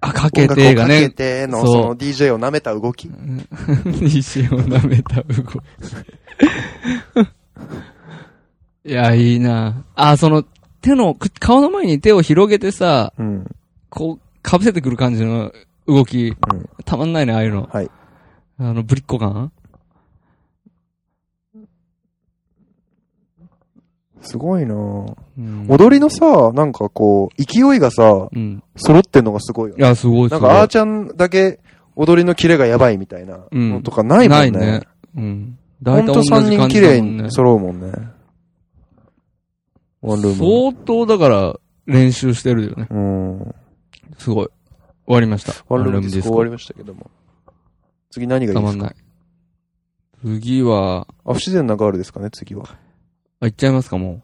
[0.00, 3.08] あ、かけてが音楽をかけね、ての、その DJ を舐めた動き。
[4.02, 5.58] 石を舐めた動き。
[8.84, 9.84] いや、いいな。
[9.94, 10.44] あ、その、
[10.80, 13.46] 手の、く顔の前に手を広げてさ、うん。
[13.88, 15.52] こう、かぶせてくる感じの
[15.92, 17.68] 動き、うんたまんないね、ああいうの。
[17.72, 17.90] はい。
[18.58, 19.52] あの、ぶりっ子感
[24.22, 25.66] すごいなぁうん。
[25.68, 28.62] 踊りのさ、なんかこう、勢いがさ、うん。
[28.76, 29.84] 揃ってんのがすごいよね。
[29.84, 30.40] いや、すごいすごい。
[30.42, 31.60] なんか、あーちゃんだけ
[31.96, 34.50] 踊りのキレがやばいみたいなうんのとかないもんね。
[34.50, 34.80] ないね。
[35.16, 35.58] うん。
[35.84, 37.32] ほんと大体同じ3人感綺麗じだもんねに。
[37.32, 37.92] 揃うもんね。
[40.02, 40.72] ワンルーム。
[40.72, 42.86] 相当だから、練習してるよね。
[42.90, 43.54] うん。
[44.18, 44.48] すごい。
[45.06, 45.52] 終わりました。
[45.68, 47.10] ワンルームディスコ終わりまましたけども。
[48.10, 48.60] 次何がいいですか？
[48.60, 48.96] たまんない。
[50.24, 52.64] 次は、あ、不自然なガールですかね、次は。
[53.40, 54.22] あ、行っちゃいますか、も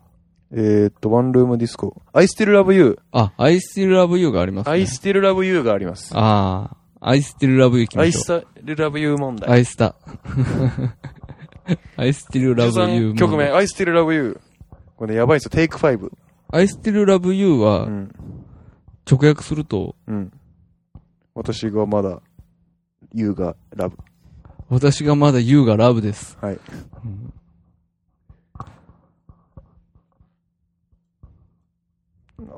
[0.53, 0.61] う。
[0.61, 2.01] えーっと、ワンルームディスコ。
[2.13, 2.99] I still love you.
[3.13, 4.73] あ、I still love you があります、ね。
[4.73, 6.11] I still love you があります。
[6.17, 8.47] ああ、I still love you 行きま I しょう。
[8.65, 9.51] still love you 問題。
[9.51, 9.93] I st
[11.97, 14.41] I still love you 13曲目、I still love you。
[14.97, 15.51] これね、やばいですよ。
[15.65, 16.11] Take 5。
[16.51, 18.11] I still love you うは、ん。
[19.11, 20.33] 直訳すると、うん。
[21.39, 22.21] 私がまだ、
[23.15, 23.93] You が love。
[24.69, 26.37] 私がまだ You が love です。
[26.41, 26.55] はい。
[26.55, 26.57] う
[27.09, 27.33] ん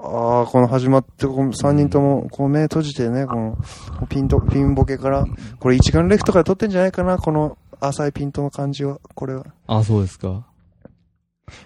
[0.03, 3.59] ああ、この始まって、この3人とも、こう目閉じてね、この、
[4.09, 5.27] ピント、ピンボケから、
[5.59, 9.47] これ一眼レフとかで撮ってんじゃないかな、この浅いピントの感じは、これは。
[9.67, 10.47] あ、そうですか。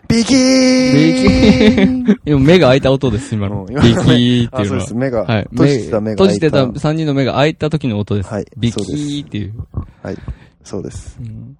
[0.08, 3.64] ビキーン今目が開いた音です、今の。
[3.66, 4.94] ビキーってあ、いうのはそうです。。
[4.94, 5.48] 目が、はい。
[5.50, 8.28] 閉じてた目が閉じてた開い3人の目が開いた時の音です。
[8.28, 9.54] はいビキーっていう。
[10.62, 11.18] そうです。
[11.20, 11.56] うん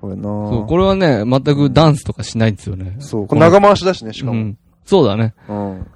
[0.00, 2.96] これなそう、ぁこれはね、全くダンスとかしないんですよね。
[3.00, 4.32] そう、これ長回しだしね、しかも。
[4.32, 4.58] うん。
[4.86, 5.34] そうだね。
[5.46, 5.86] うん。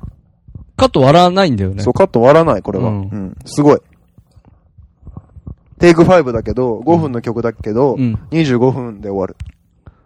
[0.76, 1.82] カット笑わないんだよね。
[1.82, 2.90] そう、カット割らない、これは。
[2.90, 3.36] ううんん。
[3.46, 3.78] すごい。
[5.78, 8.14] テイク5だけど、5分の曲だけど、うん。
[8.30, 9.36] 25分で終わる。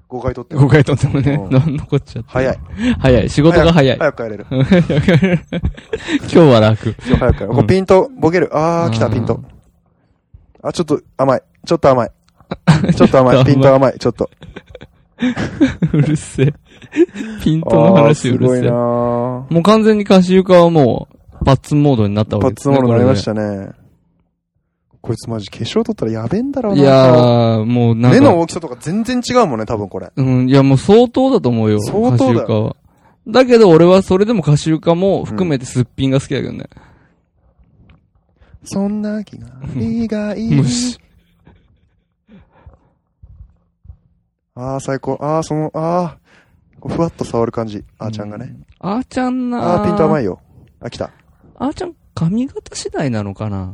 [0.09, 2.31] 5回撮って5回とってもねう、んなん残っちゃって。
[2.31, 2.59] 早い。
[2.99, 3.29] 早い。
[3.29, 3.99] 仕事が早い。
[3.99, 4.47] 早く帰れる。
[4.51, 6.95] 今日は楽。
[7.07, 7.53] 今日早く帰れる。
[7.55, 8.49] これピント、ボケる。
[8.53, 9.43] あー、来た、ピント。
[10.63, 11.43] あ、ちょっと甘い。
[11.67, 12.11] ちょっと甘い。
[12.97, 13.45] ちょっと甘い。
[13.45, 13.99] ピント甘い。
[13.99, 14.31] ちょっと。
[15.93, 16.55] うるせえ。
[17.43, 18.57] ピントのあー話うるせえ。
[18.57, 18.73] すごいなぁ。
[18.73, 21.09] もう完全に歌詞床はも
[21.41, 22.77] う、パッツンモードになったわパッけですね。
[22.77, 23.88] ツモードになりましこたね。
[25.01, 26.87] こいつマジ化粧取ったらやべえんだろうれな。
[26.87, 28.21] でいやー、もうなんか。
[28.21, 30.11] 目の大きさとか全然違うもんね、多分これ。
[30.15, 31.81] うん、いやもう相当だと思うよ。
[31.83, 32.77] 相当だは。
[33.27, 36.69] だけど俺はそれでも歌詞床も含めてすっぴんが好きだけどね。
[38.65, 40.55] そんな気が、いいがいい。
[40.57, 40.99] 虫。
[44.55, 45.17] ああ、最高。
[45.21, 46.17] ああ、その、あ
[46.83, 47.85] あ、ふわっと触る感じ。
[47.99, 48.57] あーちゃんがね。
[48.81, 50.23] あーちゃんなああー、ピント甘い。
[50.23, 50.41] いよ。
[50.81, 51.11] あ、来た。
[51.57, 53.73] あーちゃん髪型次第なのかな？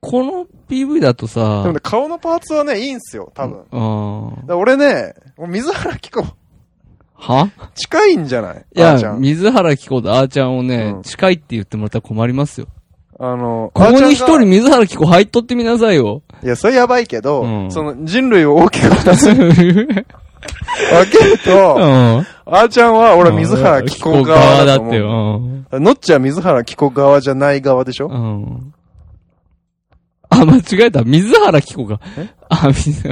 [0.00, 3.56] この PV だとさ、でもね、顔のパーツはね、いいんすよ、多分。
[3.58, 5.14] だかあーら俺ね、
[5.48, 6.24] 水原希子、
[7.14, 7.50] は？
[7.74, 8.64] 近いんじゃない？
[8.76, 8.96] いや。
[9.18, 12.68] 水原希子とあーちゃんをね、うん近いって言ってもらったら困りますよ。
[13.18, 16.22] あの、ここに一人水原希子入っとってみなさいよ。
[16.44, 19.36] いや、それやばいけど、うんその人類を大きく二つ うん。
[19.48, 20.04] 分
[21.10, 25.40] けると、あーちゃんは俺は水原希子側だとって思よ。
[25.72, 25.80] う。
[25.80, 28.06] のっちは水原希子側じゃない側でしょ？
[28.06, 28.72] うん。
[30.42, 30.50] うん。
[30.50, 31.02] あ、間違えた。
[31.02, 32.28] 水原希子がえ？
[32.48, 33.10] あ、水だ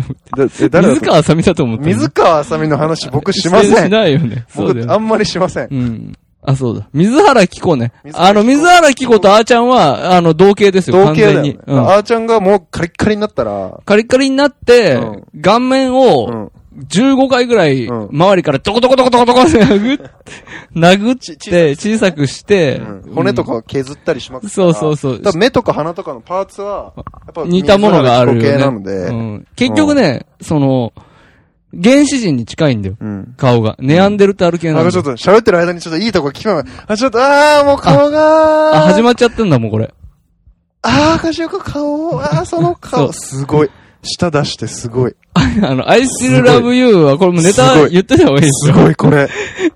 [0.61, 1.85] え誰だ水川あさみだと思った。
[1.85, 3.91] 水川あさみの話僕しませしん。
[3.91, 4.45] ないよね。
[4.49, 5.69] そうだ僕、よあんまりしません。
[5.71, 6.13] うん。
[6.49, 6.89] あ、そうだ。
[6.93, 7.93] 水原希子ね。
[8.15, 10.97] あの、水原希子とあーちゃんは、あの、同型ですよ。
[10.97, 11.59] 同型だよね完全に。。
[11.67, 11.89] うん。
[11.89, 16.53] あーちゃんがもうカリッカリになったら、カリッカリになって、うん顔面うをん。
[16.77, 18.09] 15回ぐらい、うん。
[18.11, 20.11] 周りからトコトコトコトコトコって殴っ、
[20.77, 23.15] 殴ちって、小さくして、うん。
[23.15, 25.21] 骨とかを削ったりしまくそうそうそう。
[25.37, 30.93] 目とか鼻とかのパーツは、やっぱ似たものがあるよな結局ね、その、
[31.73, 32.97] 原始人に近いんだよ。
[33.01, 33.35] うん。
[33.37, 33.77] 顔が。
[33.81, 36.65] ネアンデルタール系なんだあ、ちょっと喋ってる間にちょっといいとこ聞こえない。
[36.87, 39.93] あ、ちょっと、あー、もう顔があ、始ままっちゃってんだもん、これ。
[40.83, 43.07] あー、かしおか顔、あー、その そう。
[43.07, 43.71] 顔、すごい。
[44.03, 45.15] 舌出してすごい。
[45.35, 48.75] あの、I still love you は、これもネタ言ってた方がいいですよ。
[48.75, 49.29] すごい、これ。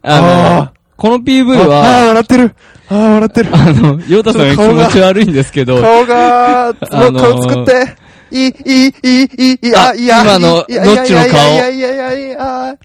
[0.03, 2.55] あの、この PV ああー、は、笑ってる。
[2.89, 3.49] あー、笑ってる。
[3.53, 7.97] あの、ヨタさんが気持ち悪いんですけど、顔が、あのー顔作って。
[8.33, 11.29] いい、いい、いい、いい、あ、あいや、今のいやノッチの顔？
[11.29, 12.77] いやいやいやいやいや、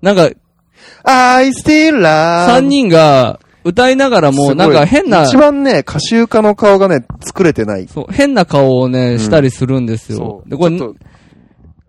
[0.00, 0.30] なんか、
[1.02, 2.46] I still love.
[2.46, 7.88] 三人が歌いながらも、なんか変な、一番ね、歌手家の顔がね、作れてない。
[7.88, 10.42] そう、変な顔をね、んしたりするんですよそ。
[10.46, 10.50] う。
[10.50, 10.78] で、これ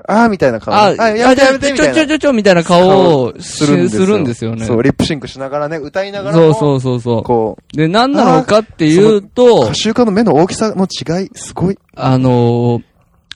[0.08, 0.74] あーみたいな顔。
[0.74, 1.94] あ、あ、やめてやめてみたいな。
[1.94, 4.02] ちょちょちょちょみたいな顔をしするんですよ。
[4.02, 4.66] するんですよね。
[4.66, 6.54] そう、リップシンクしながらね、歌いながらも。
[6.54, 7.24] そうそうそうそう。
[7.24, 11.78] こう、で、何なのかっていうと歌、集家の目の大きさの違い、すごい。
[11.96, 12.84] あのー、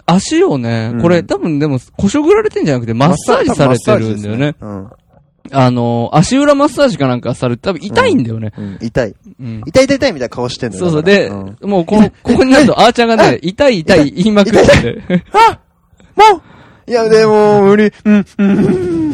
[0.07, 4.53] 足をね、うんこれ多分でも、こしょぐられてんじゃなくて、マッサージされてるんだよね。
[4.53, 5.04] 多分マッサージですね。
[5.51, 8.51] あのー、足裏マッサージかなんかされて、多分痛いんだよね。
[8.57, 8.65] うん。
[8.65, 8.77] うん。
[8.81, 9.15] 痛い。
[9.39, 9.61] うん。
[9.65, 11.03] 痛い痛い痛いみたいな顔してんだよそうそう。
[11.03, 15.23] で、んもうこの、ここになると、あーちゃんがね、痛い痛い言いまくってて。
[16.15, 16.41] もう
[16.87, 17.91] いや、でも、無理。
[18.05, 19.11] うん、うん。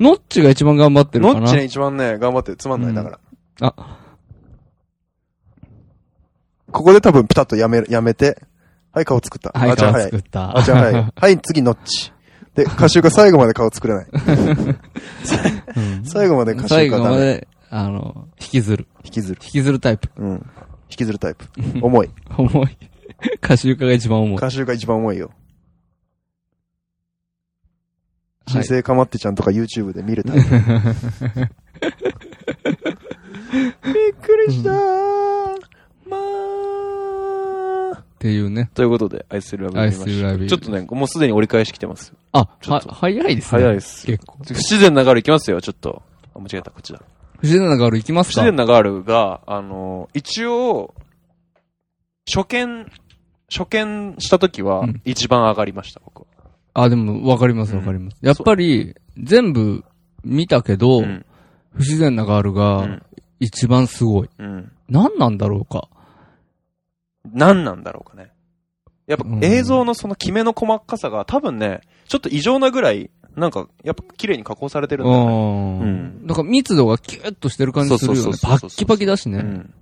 [0.00, 1.40] ノッチが一番頑張ってるかな。
[1.40, 3.18] ノッチね、一番ね、頑張って、つまんない、だから。
[3.60, 3.74] あ、
[6.70, 8.42] ここで多分ピタッとやめ、やめて、
[8.92, 9.50] はい、顔作った。
[9.58, 10.16] はい、顔作。
[10.16, 10.56] った。
[10.56, 11.12] あ、じゃあはい。
[11.14, 12.12] はい、次、ノッチ。
[12.54, 14.06] で、歌集が最後まで顔作れない。
[15.76, 17.08] うん最後まで歌最集がダメ。
[17.10, 18.86] 後まで、あの、引きずる。
[19.04, 19.40] 引きずる。
[19.42, 20.10] 引きずるタイプ。
[20.16, 20.32] うん。
[20.90, 21.46] 引きずるタイプ。
[21.80, 22.10] 重い。
[22.36, 22.76] 重い。
[23.36, 24.36] 歌集家が一番重い。
[24.36, 25.26] 歌集が一番重いよ。
[25.28, 25.36] はい
[28.44, 30.50] 新生かまってちゃんとか YouTube で見るタイプ。
[33.84, 34.74] びっくりしたー。
[36.06, 36.91] まあ。
[38.22, 38.70] っていうね。
[38.72, 42.12] ということで、アイスラビー見まラビーちょっとね、もうすでに折り返し来てます。
[42.30, 43.60] あ、は、ちょっと早いですね。
[43.62, 44.06] 早いです。
[44.06, 44.38] 結構。
[44.44, 46.02] 不自然なガールいきますよ、ちょっと。
[46.32, 47.00] あ、間違えた、こっちだ。
[47.40, 48.42] 不自然なガール行きま不すか？
[48.42, 50.94] 自然なガールが、あの、一応、
[52.32, 52.86] 初見、
[53.50, 56.26] 初見した時はうん、一番上がりました、僕は。
[56.74, 58.18] あ、でも、わかりますわかります。
[58.22, 59.82] やっぱり、全部
[60.22, 61.26] 見たけど、うん。
[61.74, 63.02] 不自然なガールうがん。
[63.40, 64.30] 一番すごい。
[64.38, 64.70] うん。
[64.88, 65.88] 何なんだろうか。
[67.30, 68.32] 何なんだろうかね。
[69.06, 75.26] やっぱうん映像のそのキメの細かさが多分ね、ちょっと異常なぐらい、なんか、やっぱ綺麗に加工されてるんだよね。
[75.26, 75.80] うん。
[75.80, 78.22] うんなんか密度がキュッとしてる感じするよね。
[78.22, 79.38] そうそうそうそうパッキパキだしね。
[79.38, 79.74] うん。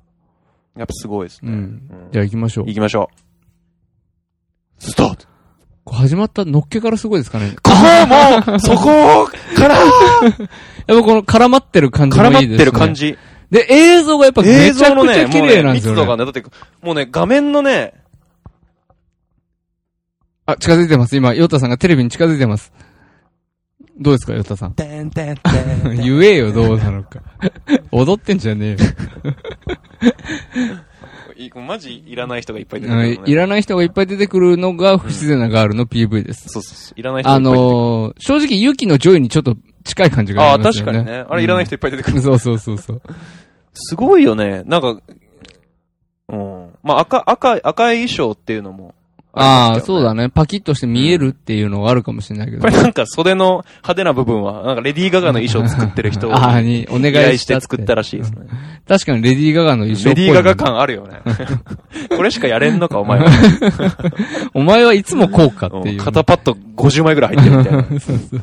[0.76, 1.52] やっぱすごいですね。
[1.52, 1.58] うん。
[1.58, 1.60] う
[2.08, 2.66] んじゃあ行きましょう。
[2.66, 3.10] 行きましょ
[4.78, 4.82] う。
[4.82, 5.26] スタート
[5.84, 7.56] こう始まったのっけからすごいですかね。
[7.62, 9.26] ここも、そこ
[9.56, 9.86] から、 やっ
[10.86, 12.46] ぱこの絡まってる感じもいいですね。
[12.46, 13.18] 絡まってる感じ。
[13.50, 15.12] で、映像がやっぱめ映ちゃくちゃ綺もうね、
[15.56, 15.96] 麗なんですよね。
[16.00, 16.42] 密度がね、だって、
[16.82, 17.94] もうね、画面のね、
[20.46, 21.16] あ、近づいてます。
[21.16, 22.72] 今、ヨタさんがテレビに近づいてます。
[23.98, 24.72] どうですか、ヨタさん？
[24.74, 25.50] てんてんて
[25.88, 27.20] ん 言えよ、どうなのか。
[27.92, 28.76] 踊ってんじゃねい
[31.54, 32.86] マジいらない人がいっぱい出。
[32.86, 33.20] てくるのね。
[33.24, 36.48] いらない人がいっぱい出てくるのが不自然なガールの PV です。
[36.48, 37.00] そうそうそう。
[37.00, 37.66] いらない人があいっぱい出てくる。
[37.66, 40.92] のー、正直、 YUKI の JOY にちょっと近い感じがああ、ありますよね。
[40.92, 41.26] 確かにね。
[41.28, 42.20] あれいらない人いっぱい出てくる。
[42.22, 43.02] そうそうそうそう。
[43.74, 44.62] すごいよね。
[44.66, 45.00] なんか、
[46.28, 46.70] うん。
[46.82, 48.94] まあ、赤、赤い、赤い衣装っていうのも
[49.32, 50.08] ああ、そうだ。
[50.08, 50.28] だね。
[50.28, 52.72] パキッとして見えるっていうのがあるかもしれないけどこれ。
[52.72, 58.46] なんか袖の派手な部分は、なんかレディー・ガガの衣装を作ってる人 ああ、にお願いして作ったらしいですね。
[58.88, 61.20] 確かにレディー・ガガの衣装っぽいね、レディー・ガガ感あるよね。
[62.16, 63.26] これしかやれんのか、お前は。
[64.54, 65.92] お前はいつもこうかっていう。
[65.92, 68.00] うん肩パッド50枚ぐらい入ってるみたいな。
[68.00, 68.42] そうそう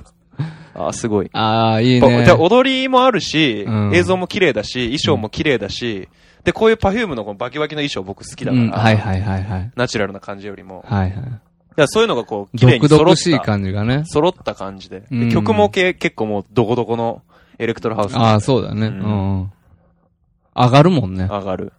[0.75, 1.29] あーすごい。
[1.33, 2.31] ああ、いいね。
[2.37, 6.07] 踊りもあるし、うん映像も綺麗だし、衣装も綺麗だし、
[6.47, 9.71] で、こういうパフュームのこのバキバキの衣装僕好きだから、うん、はいはいはいはい。
[9.75, 10.81] ナチュラルな感じよりも。
[10.87, 11.13] はいはい。
[11.15, 11.29] だか
[11.75, 13.03] らそういうのがこう、綺麗独に揃っ。
[13.03, 14.03] 々しい感じがね。
[14.05, 15.01] 揃った感じで。
[15.01, 17.21] でうん曲もけ結構もうどこどこの
[17.59, 18.87] エレクトロハウスああ、そうだね。
[18.87, 18.97] ううん
[19.41, 19.51] ん。
[20.55, 21.25] 上がるもんね。
[21.25, 21.73] 上がる。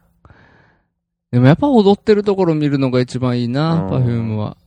[1.32, 4.58] でもやっぱ踊ってるところ見るのが一番いいな、うんパフュームは。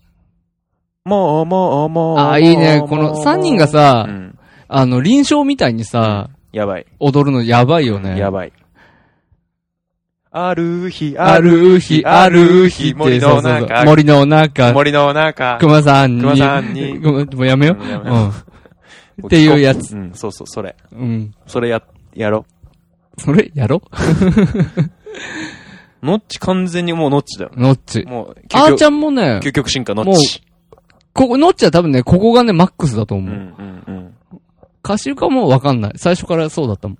[1.05, 2.29] まあまあまあ。
[2.29, 2.83] ああ、いいね。
[2.89, 4.39] この3人がさう、ん。
[4.67, 6.87] あの、輪唱みたいにさ、やばい。
[6.99, 8.17] 踊るのやばいよね。
[8.17, 8.53] やばい。
[10.33, 17.75] ある日、ある日、ある日森のそうそうそう中、森の中、森の中、熊さんに、熊さんに もうやめよ
[19.21, 19.25] う。
[19.25, 20.73] っていうやつうん、そうそう、それ。
[20.93, 21.33] うん。
[21.45, 22.45] それや、やろ
[23.17, 23.81] それ、やろ
[26.01, 27.51] ノッチ完全にもうノッチだよ。
[27.57, 28.05] ノッチ。
[28.05, 30.41] もう、あーちゃゃんもね、究極進化ノッチ。
[31.13, 33.33] ここ、ノッチは多分ね、ここがね、マックスだと思う。
[33.33, 34.13] うんうんうん。
[34.81, 35.93] 歌手かもわかんない。
[35.97, 36.97] 最初からそうだったもん。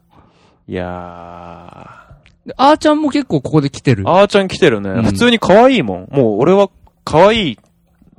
[0.68, 2.11] いや
[2.46, 4.04] であーちゃんも結構ここで来てる？
[4.04, 4.10] ー。。
[4.10, 4.90] あーちゃん来てるね。
[4.90, 6.08] うん普通に可愛いもん。
[6.12, 6.70] もう俺は
[7.04, 7.60] 可愛い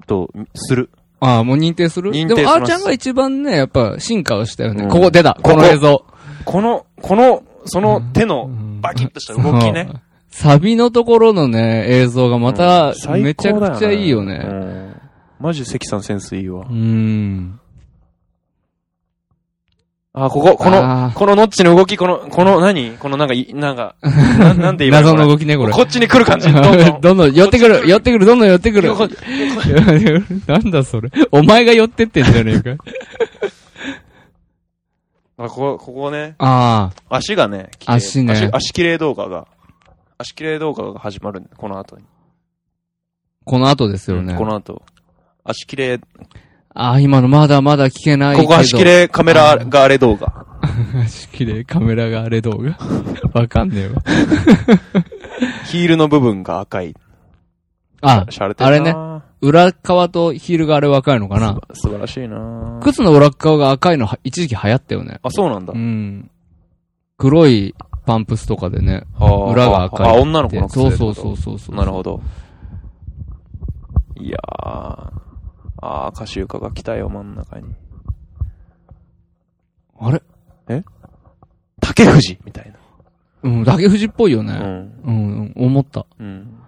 [0.07, 0.91] とする。
[1.21, 2.11] ああ、もう認定する？
[2.11, 4.85] 認定しますでも、あーちゃんが一番ね、やっぱ進化をしたよね。
[4.85, 6.05] うんここ出た、こここの映像。
[6.45, 9.97] この、この、その手のうんバキッとした動きねそ。
[9.97, 10.01] う。
[10.31, 14.39] サビのところのね、映像がまうためちゃくちゃいいようね。
[14.39, 15.01] ん
[15.39, 16.73] マジ関さんセンスいいわう。
[16.73, 17.61] ん。
[20.15, 22.99] あ、ここ、こあの、ーこのノッチの動き、この、この何？
[22.99, 25.01] このなんかい、なんか、な なんで言の？
[25.01, 25.73] 謎の動きね、これ。
[25.73, 26.53] こっちに来る感じ。
[26.53, 27.01] どんどん。
[27.01, 28.95] どんどん寄ってくる、寄ってくる、どんどん寄ってくる。
[28.95, 29.09] こ
[30.47, 31.11] なんだそれ。
[31.31, 32.85] お前が寄ってってんじゃねえか。
[35.39, 39.47] あ、ここ、ここね、ああ、足がね、綺麗足ね足、足綺麗動画が、
[40.19, 42.05] 足綺麗動画が始まるこの後に。
[43.45, 44.35] この後ですよね。
[44.35, 44.83] この後。
[45.43, 46.01] 足切れ、
[46.75, 48.37] あ、今のまだまだ聞けない。
[48.37, 50.47] ここ足切 れカメラがあれ動画。
[51.05, 52.77] 足切れカメラがあれ動画
[53.35, 54.03] わかんねえわ。
[55.67, 56.95] ヒールの部分が赤い。
[58.01, 58.27] あ、
[58.59, 58.95] あれね。
[59.41, 65.19] 裏側とヒールがあれ赤いのかな素晴らしいな靴の裏側が赤いのは一時期流行ったよね。
[65.23, 65.77] あ、そうなんだう。
[65.77, 66.31] ん。
[67.19, 67.75] 黒い
[68.07, 70.09] パンプスとかでね、裏が赤い。
[70.09, 71.77] あ、女の子の靴そうそうそうそうそう。
[71.77, 72.21] なるほど。
[74.17, 75.23] いやー。
[75.83, 77.75] あー、歌集家が来たよ、真ん中に。
[79.99, 80.23] あれ？
[81.81, 82.39] 竹藤？
[82.45, 82.79] みたいな。
[83.43, 84.53] うん、竹藤っぽいよね。
[84.55, 85.03] うん。
[85.05, 86.07] うん、思った。
[86.21, 86.59] うん。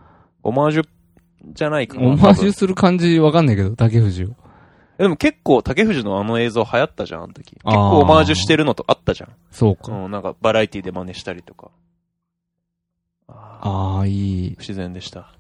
[0.43, 0.89] オマージュ
[1.53, 2.09] じゃないかな。
[2.09, 4.29] オマージュする感じわかんないけど、竹藤を。
[4.99, 7.53] でも結構竹藤のあの映像流行ったじゃん、あの時。
[7.53, 9.31] 結構オマージュしてるのとあったじゃん。
[9.53, 9.93] そうか。
[9.93, 11.71] うん、なんかバラエティで真似したりとか。
[13.29, 14.61] あーああ、いい不。
[14.61, 15.33] 自然でした。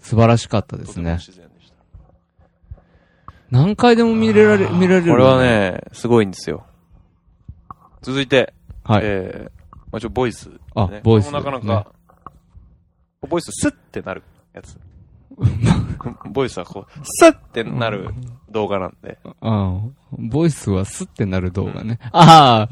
[0.00, 1.18] 素晴らしかったですね。
[1.18, 1.49] 自然。
[3.50, 5.10] 何回でも見れられ、見られる。
[5.10, 5.42] これは。
[5.42, 6.64] ね、すごいんですよ。
[8.02, 9.00] 続いて、はい。
[9.04, 10.56] えー、まあちょ、ボイス、ね。
[10.74, 11.92] あボイスこれもなかなねか、
[13.28, 14.22] ボイススッってなる
[14.54, 14.78] やつ。
[16.30, 18.10] ボイスはこう、スッってなる
[18.50, 19.18] 動画なんで。
[19.42, 19.96] うん。
[20.18, 21.98] ボイスはスッてなる動画ね。
[22.12, 22.68] あ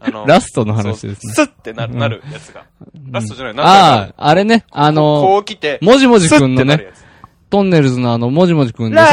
[0.00, 1.32] あのあ、 ラストの話ですね。
[1.34, 2.64] そうスッってなる、なるやつが。
[3.10, 7.11] ラストじゃない、なんあかあ、あれね、あこの、う来て、もじもじスくんのね、ッってなるやつ。
[7.52, 9.06] トンネルズのあの、もじもじくんで最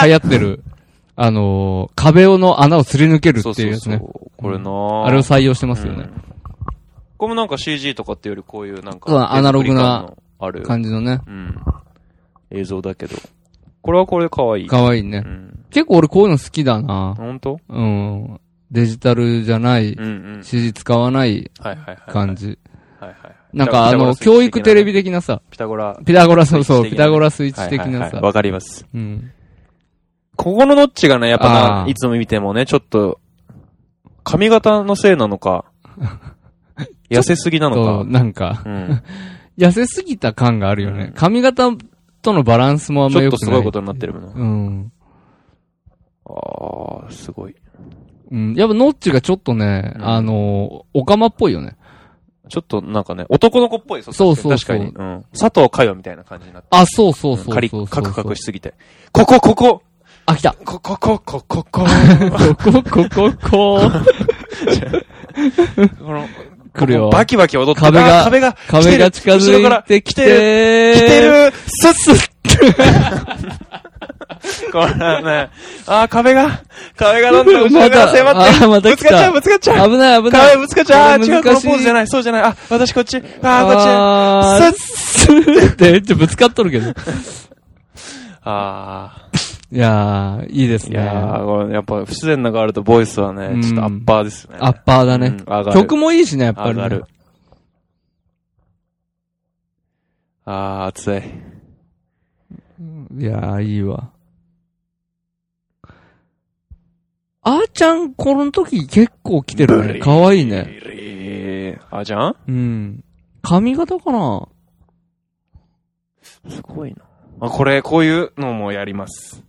[0.00, 0.62] 近流行ってる、
[1.16, 3.98] あの、壁をの穴をすり抜けるっていうやつね。
[3.98, 6.02] そうこれなぁあれを採用してますよね。
[6.02, 6.22] うん
[7.22, 11.20] これもなんか CG とかっていうよりこういうなんか、そうアナログな感のある、感じのね。
[11.24, 11.54] うん。
[12.50, 13.14] 映像だけど。
[13.80, 14.66] これはこれで可愛い。
[14.66, 15.28] かわいいねう。
[15.28, 15.64] ん。
[15.70, 17.14] 結構俺こういうの好きだな。
[17.16, 17.60] 本当？
[17.68, 18.40] うん。
[18.72, 20.42] デジタルじゃない、うんうん。
[20.42, 21.98] CG 使わないはいはいはい。
[22.10, 22.34] 感。
[22.34, 22.46] じ。
[22.46, 22.71] はいはい。
[23.52, 26.00] なんかあの、教育テレビ的なさ、ピタゴラ。
[26.04, 28.18] ピタゴラ、そうそう、ピタゴラスイッチ的なさ。
[28.20, 28.86] わかります。
[28.94, 29.32] うん。
[30.36, 33.20] ここのノッチがね、やっぱな、いつも見てもね、ちょっと、
[34.24, 35.66] 髪型のせいなのか、
[37.10, 38.04] 痩せすぎなのか。
[38.08, 39.02] なんか、うん。
[39.58, 41.12] 痩せすぎた感があるよねうん。
[41.12, 41.70] 髪型
[42.22, 43.40] とのバランスもあんちょっま良くない。
[43.40, 44.32] とすごいことになってるもんな。
[44.34, 44.92] うん。
[46.24, 47.56] ああ、すごい。
[48.30, 48.54] うん。
[48.54, 51.76] やっぱノッチがちょっとね、うんあの、オカマっぽいよね。
[52.52, 54.02] ちょっとなんかね、男の子っぽい。
[54.02, 54.88] そうそうそう確かに。
[54.88, 55.24] うん。
[55.32, 57.86] 佐藤佳代みたいな感じになってあ、そうそうそうそうそう。
[57.88, 58.74] カクカクしすぎて。
[59.10, 59.82] ここ、ここ
[60.26, 60.54] あ、来た。
[60.62, 63.80] ここ、ここ、ここ、こここ、ここ、こ
[66.12, 66.28] の、
[66.74, 73.61] 来るよバキバキ踊って壁があ壁が、壁が近づいてきて、来てるスッスッ
[74.72, 75.50] これね、
[75.86, 76.62] あー、壁が、
[76.96, 79.90] 壁がどんどん後ろから迫ってまたぶつかっちゃう、ぶつかっちゃう。
[79.90, 80.48] 危ない危ない。
[80.48, 81.12] 壁ぶつかっちゃう。
[81.12, 82.42] あー、違う、このポーズじゃない、そうじゃない。
[82.42, 83.16] あ、私こっち。
[83.16, 83.88] あー、こっち。
[83.88, 86.92] あッって、 ちょ、ぶつかっとるけど。
[88.44, 89.28] あ
[89.70, 91.04] いやー、いいですー、いね。
[91.04, 94.56] やー、これやっぱ不自然ながあるとボイスはねう、んちょっとアッパーですね。
[94.60, 95.72] アッパーだねうん。
[95.72, 96.74] 曲もいいしね、やっぱりね。
[96.74, 97.04] 上がる。
[100.44, 101.22] あー、熱い。
[103.20, 104.10] いやー、いいわ。
[107.44, 109.98] あーちゃん、この時結構来てるね。
[109.98, 110.62] かわいいね。
[110.86, 111.80] ね。
[111.90, 112.36] あ、じゃん？
[112.46, 113.04] うん。
[113.42, 114.48] 髪型かな？
[116.48, 116.98] すごいな。
[117.40, 119.42] あ、これ、こういうのもやります。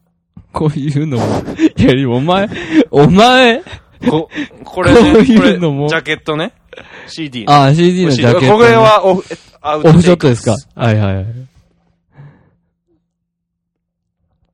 [0.52, 1.24] こういうのも。
[1.78, 2.50] いや、お前、
[2.90, 3.62] お前、
[4.10, 4.30] こ、
[4.64, 6.54] これね、こういうのもこれジャケットね。
[7.08, 7.46] CD。
[7.48, 8.52] あー、CD のジャケット、ね。
[8.54, 9.24] これはオフ、
[9.62, 10.56] アウオフショットですか？
[10.76, 11.26] あはいはいはい。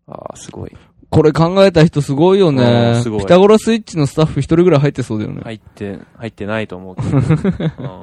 [0.08, 0.76] あー、すごい。
[1.10, 5.42] これ考えた人すごいようねんすごいピタゴラスイッチのスタッフ一人ぐらい入ってそうだよね。
[5.44, 7.18] 入って、入ってないと思うけど。
[7.18, 7.22] う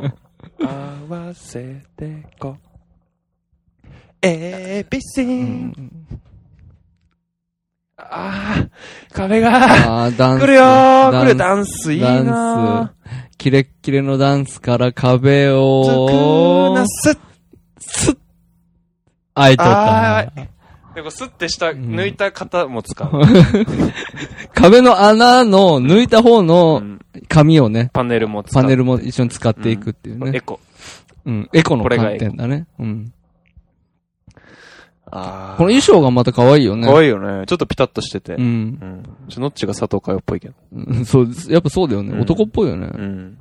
[0.04, 0.14] ん
[0.58, 2.56] 合わせてこ。
[4.22, 5.22] ABC。
[5.22, 5.92] うん
[7.98, 10.42] あー、壁が、あー、ダンス。
[10.42, 12.92] 来るよー来るダンスいいなダンス。
[13.38, 15.58] キレッキレのダンスから壁ー。
[15.58, 17.18] を、なす
[17.78, 18.18] スッ
[19.34, 20.48] あいとったあー
[20.96, 23.20] でも、スッてした、ん抜いた型も使う。
[23.20, 23.28] な。
[24.54, 28.62] 壁の穴の抜いた方うのん紙をね、パネルも使う。
[28.62, 30.32] パネルも一緒に使っていくっていうね。
[30.34, 30.58] エコ。
[31.26, 31.48] うん。
[31.52, 32.66] エコのこれが観点だね。
[32.78, 33.12] うん。
[35.10, 36.86] あこの衣装がまた可愛いよね。
[36.86, 37.44] かわいいよね。
[37.46, 38.32] ちょっとピタッとしてて。
[38.32, 38.36] う。
[38.38, 39.02] うんん。
[39.28, 40.54] ちょ、ノッチが佐藤佳代っぽいけど。
[40.72, 42.12] うんそう、やっぱそうだよね。
[42.12, 42.86] うん男っぽいよね。
[42.86, 43.38] うん。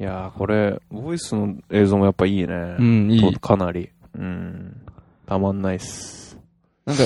[0.00, 2.76] いやー、これ、ボイスの映像もやっぱいいね。
[2.78, 3.32] うん、いい。
[3.34, 3.90] とかなり。
[4.16, 4.80] うん。
[5.26, 6.38] たまんないっす。
[6.86, 7.02] なんか、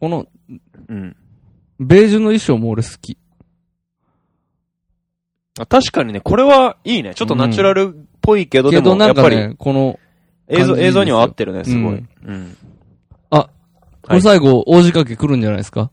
[0.00, 0.26] この、
[0.88, 1.16] うん。
[1.78, 3.18] ベージュの衣装も俺好き。
[5.58, 7.14] あ確かにね、これはいいね。
[7.14, 9.98] ちょっとナチュラルっぽいけど、けでも、やっぱり、ね、この、
[10.48, 11.94] 映像、映像には合ってるね、すごい。
[11.94, 12.56] うんうん。
[13.30, 15.90] これ最後、大仕掛け来るんじゃないですか？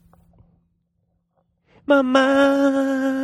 [1.88, 3.23] ママー、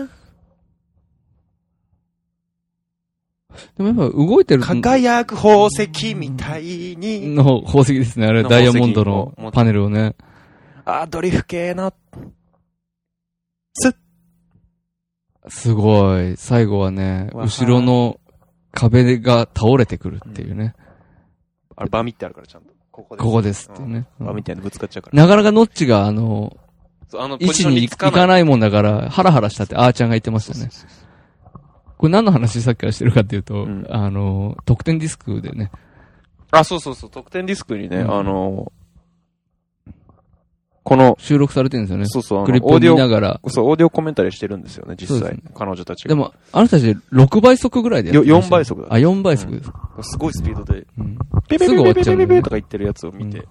[3.78, 8.28] でもやっぱ動いてる輝く宝石みたいに、の宝石ですね。
[8.28, 10.16] あれ、のダイヤモンドのパネルをね。
[10.86, 11.93] あ、ドリフ系の、
[15.47, 16.36] すごい。
[16.38, 18.20] 最後はね、後ろの
[18.72, 20.76] 壁が倒れてくるっていうね。
[21.76, 22.74] あれ、バミってあるからちゃんと。
[22.91, 23.26] ここです。
[23.26, 24.07] ここですっていうね。
[24.20, 25.24] バミってぶつかっちゃうから。
[25.24, 26.55] なかなかノッチが、あの、
[27.07, 28.28] そうあの、位置に行かい。
[28.28, 30.70] ないもんだから、ハラハラしたってあーちゃんが言ってましたね。
[32.00, 35.70] これ何の話さっきからしてるかっていうと、うんあの、特典ディスクでね、
[36.50, 38.72] あ、そうそうそう、特典ディスクにね、うんあの、
[40.84, 42.06] この、収録されてるんですよね。
[42.08, 43.41] そうそう、あのクリップを見ながら。
[43.50, 45.54] そう、オーディオコメンタリーしてるんですよね、実際そうです。
[45.54, 46.08] 彼女たちが。
[46.08, 49.72] でも、あの人たち6倍速ぐらいでやってましたよ4倍速だあ、4倍速です。
[50.04, 51.18] すごいスピードで、うん
[51.50, 53.45] ピピピすぐ終わっピちゃうのねピピピとか言ってるやつを見て、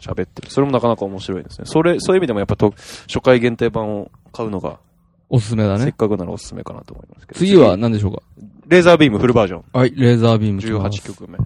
[0.00, 0.50] 喋ってる。
[0.50, 1.66] それもなかなか面白いですね。
[1.66, 2.74] それ、そういう意味でもやっぱと、
[3.06, 4.80] 初回限定版を買うのが、
[5.28, 5.84] おすすめだね。
[5.84, 7.38] せっかくならおすすめかなと思いますけど。
[7.38, 8.22] 次は何でしょうか？
[8.68, 9.64] レーザービームフルバージョン。
[9.72, 11.38] はい、レーザービーム来ます18曲目。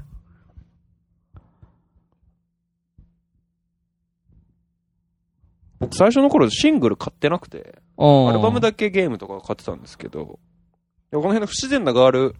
[5.80, 10.38] 僕最初の頃シングル買ってなくて、アアルバムだけゲームとか買ってたんですけど、こ
[11.12, 12.34] の辺の不自然なガール、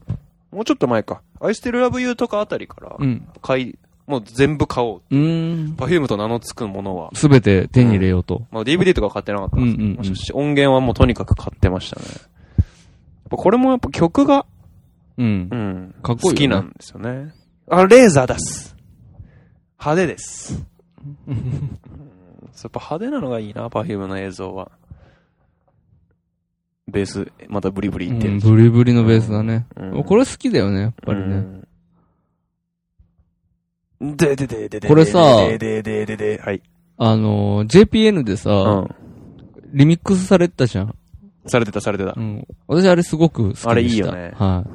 [0.51, 3.29] もうちょっと前か、愛してるラブユーとかあたりからうん。
[3.41, 3.79] 買い、
[4.09, 5.03] もう全部買おう。
[5.11, 5.77] うーん。
[5.77, 8.47] パフュームと名の付くものは、すべて手に入れようと。
[8.51, 12.07] まあ DVD とか買ってなかったんですけど、うんうんうん音源はもうとにかく買ってましたね。
[12.09, 12.65] やっ
[13.31, 14.47] ぱこれもやっぱ曲が、
[15.19, 15.57] うんう。
[15.57, 17.35] ん、かっこいいよね好きなんですよね。
[17.69, 18.75] あ、レーザー出す。
[19.79, 20.65] 派手です。
[21.29, 24.71] うんやっぱ派手なのがいいな、パフュームの映像は。
[26.89, 29.67] ベース、またブリブリいってるうん、ブリブリのベースだね。
[29.77, 31.45] うんこれ好きだよね、やっぱりね。
[34.01, 34.17] うん。
[34.17, 36.63] でででででこれさででででではい。
[36.97, 38.89] あのー、JPN でさ、うん。
[39.73, 40.95] リミックスされてたじゃん。
[41.47, 42.21] されてた、されてたう。
[42.21, 42.47] ん。
[42.67, 43.71] 私あれすごく好きでした。
[43.71, 44.71] あれいいよねはい。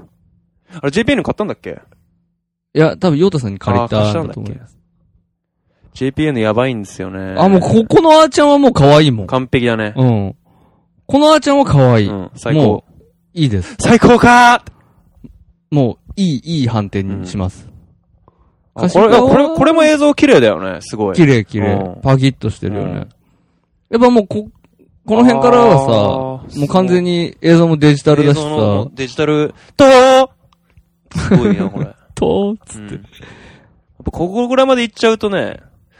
[0.82, 1.82] あれ JPN 買ったんだっけ
[2.76, 4.78] いや、多分、ヨータさんに借りたたんだと思います。
[5.93, 7.36] JPN やばいんですよね。
[7.38, 9.28] あ、もう、ここのあーちゃんはもう可愛いもん。
[9.28, 9.93] 完璧だね。
[9.95, 10.36] うん。
[11.05, 12.09] このあーちゃんは可愛い。
[12.09, 12.93] うん、最高も高。
[13.36, 13.76] いいです。
[13.80, 14.63] 最高か
[15.69, 17.72] もう、いい、いい判定にします。
[18.76, 21.15] あこれ、これ、これも映像綺麗だよね、すごい。
[21.15, 22.01] 綺麗綺麗うん。
[22.01, 22.91] パキッとしてるよね。
[22.91, 23.09] うん
[23.89, 24.49] やっぱもう、こ、
[25.05, 29.86] この辺からはあさ、ーもう完全に映像もデジタルだしさ、デジタル、と
[31.15, 31.93] すごいな、これ。
[32.15, 33.01] と、つって うんやっ。
[34.05, 35.59] ぱここぐらいまで行っちゃうとね、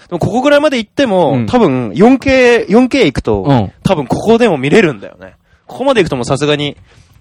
[0.10, 3.72] でもここぐらいまで行っても、うん多分 4K、4K 行くと、うん。
[3.84, 5.36] 多分ここでも見れるんだよね。
[5.68, 6.78] ここまで行くともうさすがに、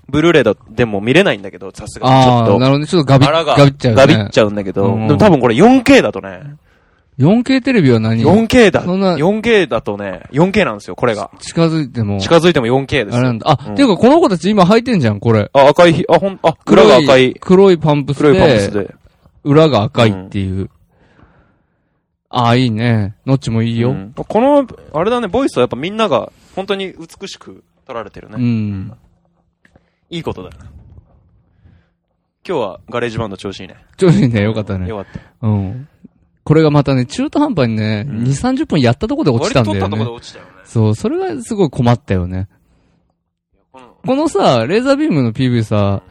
[0.09, 2.59] ブルーレイだでも見れないんだけど、さすがにちょああ、っと。
[2.59, 2.86] なるほどね。
[2.86, 3.96] ちょっとガビ腹がガビっちゃうね。
[3.96, 6.57] ガビっちゃうんだけど、うんでも多分これ 4K だとね、
[7.18, 11.30] 4K テレビは何 4K だ、そんな 4K だとね、4K なんですよ、これが。
[11.40, 12.18] 近づいても。
[12.20, 13.16] 近づいても 4K ですよ。
[13.16, 13.50] あれなんだ。
[13.50, 15.50] あ、うんていうかこの子たち今履いてんじゃん、これ。
[15.53, 18.94] あ、赤いひ、あ、ほん、あ、裏が赤い、黒いパンプス黒いパンプスで、で。
[19.44, 20.70] 裏が赤いっていう。
[22.30, 23.14] ああ、いいね。
[23.26, 23.90] ノッチもいいよ。
[23.90, 28.94] うんこの、あれだね、ボイスはやっぱみんなが本当に美しく撮られてるね。
[30.12, 30.16] うん。
[30.16, 30.50] いいことだ。
[32.46, 33.76] 今日はガレージバンド調子いいね。
[33.96, 34.96] 調子いいね、よかったねよ。
[34.96, 35.06] かっ
[35.40, 35.46] た。
[35.46, 35.88] うん。
[36.44, 40.16] これがまたね、中途半端にね、うん2、30分やったとこで落ちたんだよ割と撮ったとこでね。
[40.16, 40.50] 落ちたよね。
[40.64, 42.48] そう、それがすごい困ったよね。
[44.04, 46.02] このさ、レーザービームの PV さ、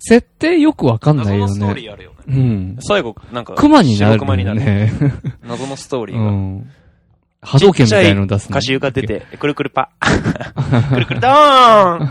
[0.00, 1.90] 設定よくわかんないよ謎のストーリね。
[1.90, 2.16] ーあるよね。
[2.26, 2.76] うん。
[2.80, 4.60] 最後、なんか、熊になる白熊になる。
[4.60, 4.92] ね。
[5.46, 6.24] 謎のストーリーが。
[6.24, 6.70] うん。
[7.40, 8.56] 波動拳みたいの出すの。
[8.56, 9.90] 歌詞が出て、 くるくるパ。
[10.92, 12.10] くるくるドーン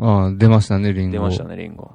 [0.00, 1.12] ああ、出ましたね、リンゴ。
[1.12, 1.90] 出ましたね、リンゴ。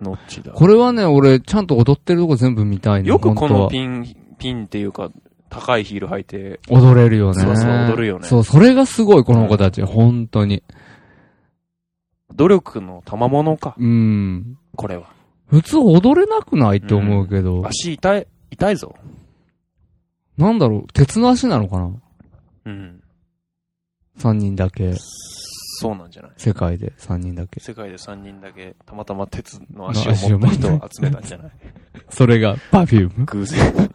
[0.00, 0.52] ノッチだ？
[0.52, 3.08] これはね、俺、ちゃんと踊ってるとこ全部見たいね。
[3.08, 5.10] よくこのピン、ピンっていうか、
[5.50, 7.42] 高いヒール履いて、踊れるよね。
[7.42, 9.82] そうそう踊るよねそう、それがすごい、この子たち。
[9.82, 10.62] 本当に。
[12.34, 14.56] 努力の賜物か、うん。
[14.76, 15.12] これは。
[15.48, 17.66] 普通踊れなくないって思うけど。
[17.66, 18.94] 足痛い、痛いぞ。
[20.38, 21.92] なんだろう、鉄の足なのかな？
[22.66, 22.99] うん。
[24.20, 24.94] 三人だけ。
[24.96, 26.32] そうなんじゃない？
[26.36, 27.58] 世界で3人だけ。
[27.60, 31.50] 世界で3人だけ、たまたま鉄の足を持った人を集めたんじゃない？
[32.10, 33.24] それが、パフューム。
[33.26, 33.90] 偶然。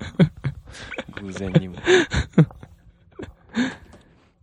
[1.21, 1.76] 偶然にも。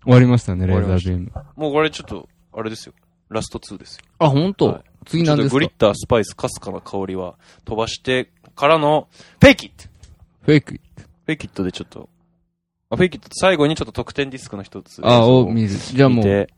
[0.04, 1.32] 終わりましたね、レーザービーム。
[1.56, 2.94] もうこれちょっと、あれですよ。
[3.28, 4.02] ラスト2ですよ。
[4.18, 5.54] あ、本当、はい次なんですか？
[5.54, 9.08] グリッター、スパイス、かすかな香りは飛ばしてからの、
[9.40, 12.08] Fake it Fake。Fake it でちょっと、
[12.92, 15.00] あフェイキット最後にちょっと特典ディスクの一つ。
[15.04, 15.68] あ、を見見る。
[15.68, 16.48] じゃあもう、て、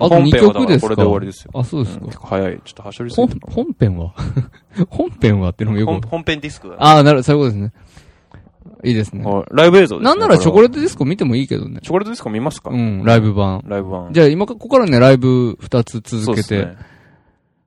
[0.00, 0.86] あと2本編はだから曲ですか？
[0.86, 1.50] これで終わりですよ。
[1.54, 2.06] あ、そうですうんか。
[2.06, 2.60] 結構早い。
[2.64, 4.14] ちょっとはしょりす本ぎたな本編は？
[4.90, 6.78] 本編はっていうのもよく本本編ディスクだね。
[6.80, 7.72] ああ、なる、そういうことですね。
[8.84, 9.24] いいですね。
[9.24, 10.04] はいライブ映像ですね。
[10.04, 11.80] なんならチョコレーートディスコ見てもいいけどねト。
[11.82, 12.70] チョコレートディスコ見ますか？
[12.70, 13.62] うん、ライブ版。
[13.66, 14.12] ライブ版。
[14.12, 16.56] じゃあ今か、ここからね、ライブ2つ続けて。
[16.56, 16.76] ですね。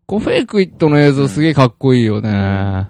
[0.07, 2.89] このフェイクイットの映像すげえかっこいいよね。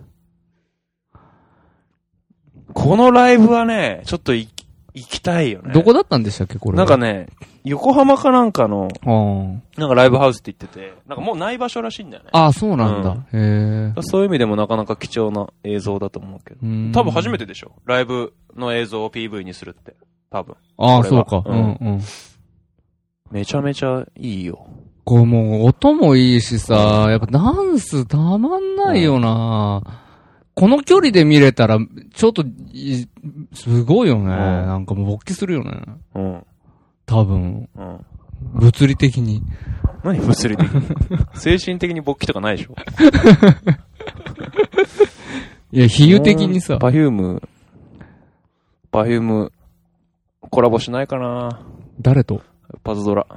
[2.73, 4.54] このライブはね、ちょっと行き
[4.95, 5.73] 行きたいよね。
[5.73, 6.85] どこだったんでしたっけ、これは？
[6.85, 7.27] なんかね、
[7.63, 12.29] 横浜かなんかの、あなんかライブハウスって言ってて、なんかもうない場所らしいんだよね。
[12.31, 12.45] あ。
[12.45, 13.11] あ、そうなんだ。
[13.33, 14.01] へえ。
[14.01, 16.59] そういう意味でもなかなか貴重な映像だと思うけど。
[16.63, 19.95] うん多分初めてでしょライブの映像を PV にするって。
[20.31, 20.55] 多分。
[20.77, 21.43] ああ、そうか。
[21.45, 22.01] ううんんうん。
[23.31, 24.65] めちゃめちゃいいよ。
[25.03, 29.81] こうもう音もいいしさ、やっぱダンスたまんないよな、
[30.55, 31.77] この距離で見れたら、
[32.13, 33.07] ちょっとい、
[33.53, 34.25] すごいよね。
[34.25, 35.81] なんかもう勃起するよね。
[36.15, 36.45] うん。
[37.05, 38.05] 多分、うん。
[38.53, 39.43] 物理的に。
[40.03, 40.81] 何物理的に？
[41.35, 42.75] 精神的に勃起とかないでしょ
[45.71, 47.41] いや、比喩的にさ、パフューム、
[48.91, 49.51] パフューム、
[50.39, 51.59] コラボしないかな
[51.99, 52.41] 誰と？
[52.83, 53.27] パズドラ。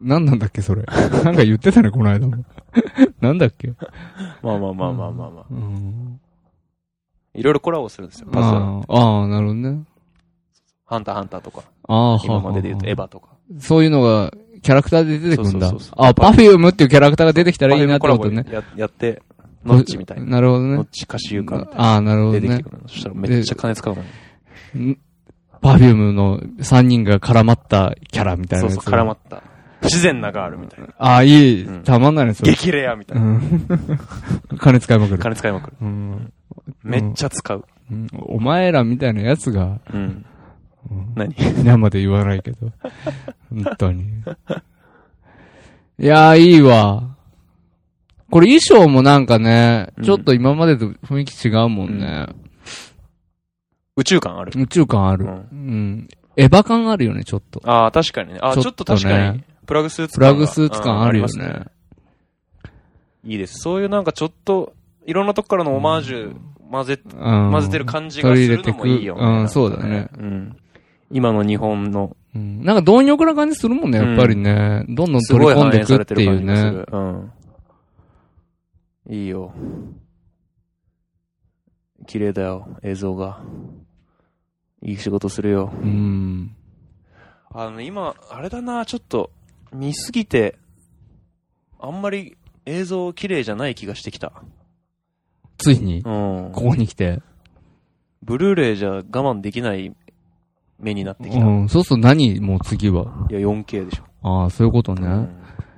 [0.00, 0.82] 何なんだっけ、それ。
[0.82, 2.44] なんか言ってたね、この間も。
[3.20, 3.72] なんだっけ？
[4.42, 5.44] まあまあまあまあまあまあ。
[5.50, 6.20] うん。
[7.34, 8.28] いろいろコラボするんですよ。
[8.30, 8.46] パズ。
[8.46, 9.82] ああ、なるほどね。
[10.86, 11.62] ハンターハンターとか。
[11.88, 13.28] ああ、今までで言うとエヴヴァとか。
[13.58, 16.06] そういうのが、キャラクターで出てくるんだそうそうそう。
[16.06, 19.22] あ、パフュームっていうキャラクターが出てきたらいいなってことねややって、
[19.64, 20.26] ノッチみたいな。
[20.26, 20.88] なるほどねノッ。
[20.90, 21.82] チ歌手かみたいな。
[21.82, 22.70] ああ、なるほどね出てきてく。
[22.70, 22.88] るの。
[22.88, 24.02] そしたらめっちゃ金使うの
[24.74, 24.90] に。
[24.92, 24.98] ん
[25.60, 28.74] パフュームの3人が絡まったキャラみたいなやつ。
[28.74, 29.42] そうそう、絡まった。
[29.84, 30.88] 不自然なガールみたいな。
[30.98, 31.82] ああ、いいうん。
[31.84, 32.52] たまんないね、それ。
[32.52, 33.26] 激レアみたいうな。
[33.32, 33.68] ん。
[34.58, 35.18] 金使いまくる。
[35.18, 35.76] 金使いまくる。
[35.82, 36.32] うん。
[36.82, 37.64] めっちゃ使う。
[37.90, 40.24] うんお前らみたいなやつが、うん。
[41.14, 41.34] 何？
[41.64, 42.72] 生で言わないけど。
[43.52, 44.04] 本当に。
[45.98, 47.14] いやー、いいわ。
[48.30, 52.26] これ衣装もなんかね、うんちょっと今までと雰囲気違うもんね。
[53.96, 54.52] 宇宙感ある。
[54.58, 55.26] 宇宙感ある。
[55.26, 56.08] ううんん。
[56.36, 57.60] エヴァ感あるよね、ちょっと。
[57.64, 58.38] ああ、確かにね。
[58.42, 59.44] ああ、ちょっと確かに。
[59.66, 60.32] プラグスーツプ感が。
[60.34, 61.64] ラグスーツ感あるよね。
[63.24, 63.58] いいです。
[63.60, 64.74] そういうなんかちょっと、
[65.06, 66.36] いろんなとこからのオマージュ、
[66.70, 69.20] 混ぜ、うん混ぜてる感じがするのもいいよね。
[69.20, 70.08] 取り入れてくうんそうだね。
[70.18, 70.56] うん。
[71.10, 74.84] 今の日本の、うんなんか貪欲な感じするもんね、やっぱりね。
[74.88, 76.84] どんどんす取り込んでいくってされてるいうね。
[76.90, 77.32] うん。
[79.08, 79.52] いいよ。
[82.06, 83.40] 綺麗だよ、映像が。
[84.82, 85.72] いい仕事するよ。
[85.82, 86.54] うん。
[87.50, 89.30] あの、今、あれだな、ちょっと、
[89.74, 90.56] 見すぎて、
[91.80, 94.32] あんまり映像綺麗じゃない気がしてきた。
[95.58, 96.50] ついに、うん。
[96.52, 97.20] ここに来て？
[98.22, 99.94] ブルーレイじゃ我慢できない
[100.78, 101.38] 目になってきた。
[101.38, 101.68] いうん。
[101.68, 103.26] そうすると何もう次は？
[103.30, 104.04] や、4K でしょ。
[104.22, 105.06] ああ、そういうことね。
[105.06, 105.28] うん。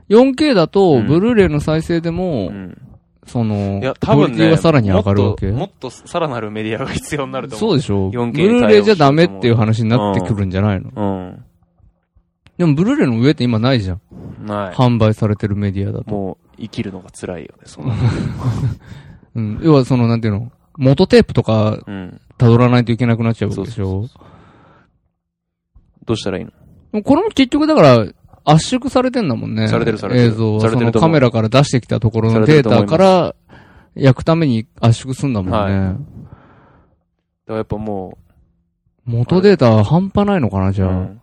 [0.09, 2.83] 4K だと、うんブルーレイの再生でも、うん
[3.27, 5.51] その、いや、多分ね、がさらに上がるわけ？
[5.51, 7.71] もっと、もっとさらなるメディアが必要になると思う。
[7.71, 11.45] そうでしょ？4K ブルーレイじゃダメっていう話になってくるんじゃないの、うん。
[12.59, 14.01] でもブルーレイの上って今ないじゃん。
[14.47, 14.75] ない。
[14.75, 16.11] 販売されてるメディアだと。
[16.11, 17.95] もう、生きるのが辛いよね、そんな。
[19.35, 19.61] うん。
[19.63, 20.51] 要はその、なんていうの？
[20.79, 22.21] 元テープとかうん。
[22.39, 24.09] 辿らないといけなくなっちゃうわけでしそうょ
[26.05, 26.45] どうしたらいい
[26.93, 27.03] の？
[27.03, 28.07] これも結局だから、
[28.45, 29.69] 圧縮されてんだもんね。
[29.69, 30.61] されてるされてる映像は。
[30.71, 33.35] そのカメラから出してきたところのデータから
[33.95, 35.59] 焼くために圧縮すんだもんね。
[35.59, 35.73] はい
[37.47, 38.19] だからやっぱも
[39.05, 40.93] 元データは半端ないのかな、じう、ゃあ。
[40.93, 41.21] うん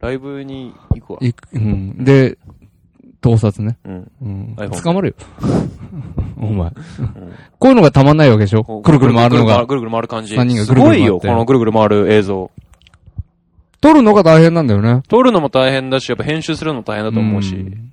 [0.00, 1.18] ライブに行くわ。
[1.22, 2.04] いくうん。
[2.04, 2.38] で、
[3.20, 3.78] 盗撮ね。
[3.84, 4.10] うん。
[4.22, 4.54] うん。
[4.56, 5.14] iPhone 捕まるよ。
[6.40, 6.68] お前。
[6.68, 6.74] うん
[7.58, 8.62] こういうのがたまんないわけでしょ？
[8.64, 9.64] くるくる回るのが。
[9.64, 10.36] ぐるぐる回る感じ。
[10.36, 12.50] 三人がすごいよ、ぐるぐる回ってこのぐるぐる回る映像。
[13.80, 15.02] 撮るのが大変なんだよね。
[15.08, 17.54] 撮るのも大変だし、やっぱ編集するのも大変だと思うし。
[17.54, 17.90] ん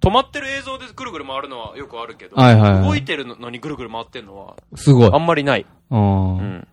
[0.00, 5.10] 止まってる映像でぐるぐる回るのはよくあるけど、はいはいはい動いてるのにぐるぐる回ってるのは、すごい。
[5.12, 5.66] あんまりない。
[5.90, 6.68] あうーん。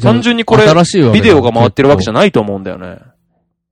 [0.00, 0.64] 単純にこれ
[1.12, 2.12] ビデオが回ってるわけじゃ。
[2.12, 2.98] ないと思うんだよね。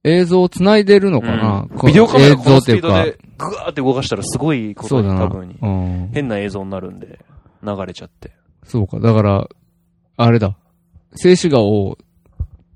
[0.07, 2.67] 映像を繋いでるのかな、こビデオカメラ映このス。
[2.67, 5.09] ピードでぐわーって動かしたらすごいことに。
[5.09, 6.11] 多分にうん。
[6.15, 7.19] 変な映像になるんで、
[7.63, 8.31] 流れちゃって。
[8.65, 9.01] そうか。
[9.01, 9.49] だから、
[10.17, 10.57] あれだ。
[11.17, 11.99] 静止画を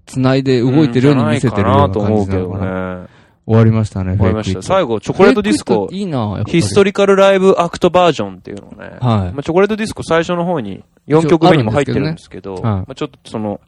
[0.07, 3.01] 繋いで動いてるように見せてるようなと思うけど感じなのかな。
[3.03, 3.07] ね。
[3.47, 4.63] 終わりましたね、終わりました。
[4.63, 13.61] 最後、チョコレートディスコいいなヒストリカルライブアクトバージョンっていうのをね、はいまあ、チョコレートディスコ最初の方に4曲目にも入ってるんですけど、けどねはいまあ、ちょっとその、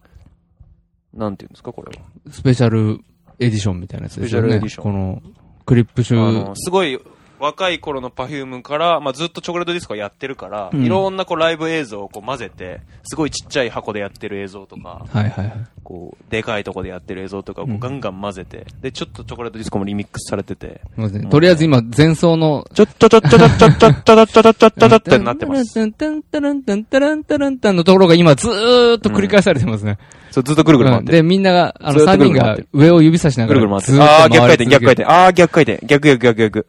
[1.13, 2.05] なんていうんですか、これは。
[2.31, 3.01] スペシャル
[3.39, 4.77] エディションみたいなやつですよねスペシャルエディシ。
[4.77, 5.21] ョンこの、
[5.65, 6.19] クリップ集。
[6.19, 6.99] あの、すごい
[7.43, 20.79] 若い頃のパフュームから、まあ、ずっとチョコレートディスコやってるから、うん、いろんなこうライブ映像をこう混ぜて、すごいちっちゃい箱でやってる映像とか、はいはいはい、こうでかいとこでやってる映像とかをこうガンガン混ぜて、うん、で、ちょっとチョコレートディスコもリミックスされてて。
[20.95, 25.73] ね、とりあえず今、前奏の、ちょっとちょっとちょっとちょっとちょっとちょっとちょっとってなってます。
[25.73, 29.97] タンタランタンタランタランタンのところが今ずーっと繰り返されてますね。
[30.31, 31.11] そう、ずっとぐるぐる回って。
[31.11, 33.59] で、みんなが、あの、3人が上を指さしながら。
[33.59, 34.01] ぐるぐる回って。
[34.01, 35.05] ああ、逆回転、逆回転。
[35.05, 35.85] ああ、逆回転。
[35.85, 36.67] 逆逆逆逆。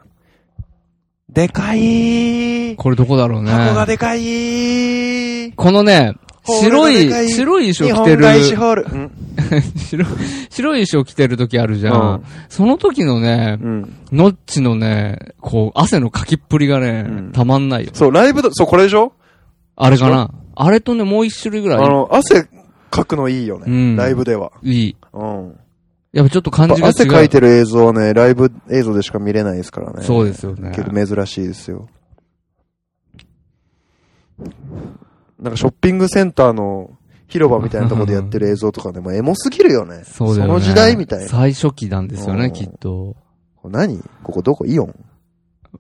[1.35, 2.77] でかいー。
[2.77, 3.51] これどこだろうね。
[3.51, 5.55] 箱がでかいー。
[5.57, 6.15] このね、
[6.45, 8.25] 白い、白い衣装着てる。
[9.77, 10.05] 白
[10.51, 11.95] 白い衣装着てる時あるじゃん。
[11.95, 13.93] うんその時のね、うん。
[14.13, 17.91] ノッチのね、こう、汗のかきっぷりがね、うんたまんないよ。
[17.95, 19.13] そう、ライブだ、そう、これでしょ？
[19.77, 20.31] あれかな？
[20.55, 21.85] あれとね、もう一種類ぐらい。
[21.85, 22.47] あの、汗
[22.91, 23.65] かくのいいよね。
[23.67, 24.53] うんライブでは。
[24.63, 24.97] いい。
[25.13, 25.57] うん。
[26.15, 26.95] やっぱちょっと感じが違う。
[26.95, 30.03] 汗かいてる映像はね、ライブ映像でしか見れないですからね。
[30.05, 30.71] そうですよね。
[30.71, 31.89] 結構珍しいですよ。
[35.41, 36.97] なんかショッピングセンターの
[37.27, 40.05] 広場みたいなところでやってる映像とかでもエモすぎるよね。
[40.09, 40.55] そうだよね。
[40.55, 41.27] の時代みたいな。
[41.29, 43.17] 最初期なんですよね、うんきっと。
[43.65, 44.01] 何？
[44.23, 44.67] ここどこ？
[44.67, 44.95] イオン？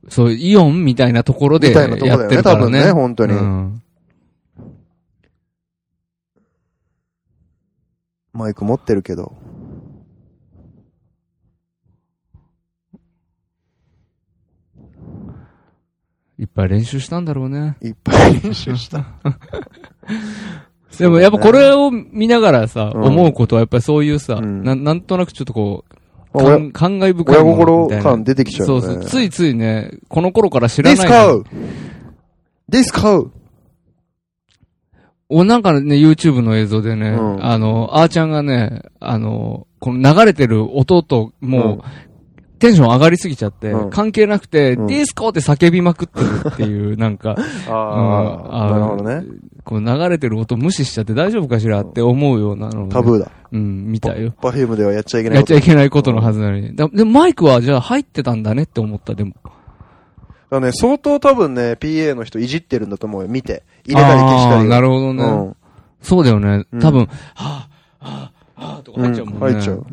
[0.08, 2.62] そう、イオンみたいなところでみたいなとこやだよね、ってるからね。
[2.64, 3.34] 多分ね、本当に。
[3.34, 3.80] うん
[8.32, 9.36] マイク持ってるけど。
[16.44, 17.76] いっぱい練習したんだろうね。
[17.80, 19.06] いっぱい練習した。
[20.98, 25.94] でもやっぱこれを見ながらさ、うん思うことはやっぱりそういうさ、うんななんとなくちょっとこう、
[26.34, 28.80] 親感感慨深い親もの心みたいな感出てきちゃうよね。
[28.82, 29.04] そうそう。
[29.06, 31.44] ついついね、この頃から知らディないスカウ
[32.68, 33.32] ディスカウ
[35.30, 42.13] お、なんかね、YouTube の映像でね、うんあの、あーちゃんがね、あの、この流れてる音と、もう、
[42.64, 47.36] テンション上がりすぎちゃって、うん関係なくて、うんディスコって叫びまくってるっていう、なんか、
[47.68, 49.24] ああ、うんなるほどね。
[49.64, 53.30] こう流れてる音無視しちゃって大丈夫かしらって思うようなのをね、タブーだ。
[53.52, 54.32] うん、見たよ。
[54.40, 55.36] パフュームではやっちゃいけない。
[55.36, 56.74] やっちゃいけないことのはずなのに。
[56.74, 59.34] だでもマイクはじゃあ入ってたんだねって思った、でも。
[60.50, 63.28] だね、相当多分ね、PA の人いじってるんだと思うよ。
[63.28, 63.62] 見て。
[63.86, 64.68] 入れたり消したり。
[64.70, 65.24] なるほどね。
[65.24, 65.56] うん。
[66.00, 66.64] そうだよね。
[66.72, 69.40] うん多分、はぁ、はぁ、はぁ、とか入っちゃうもんね。
[69.52, 69.86] 入っちゃう。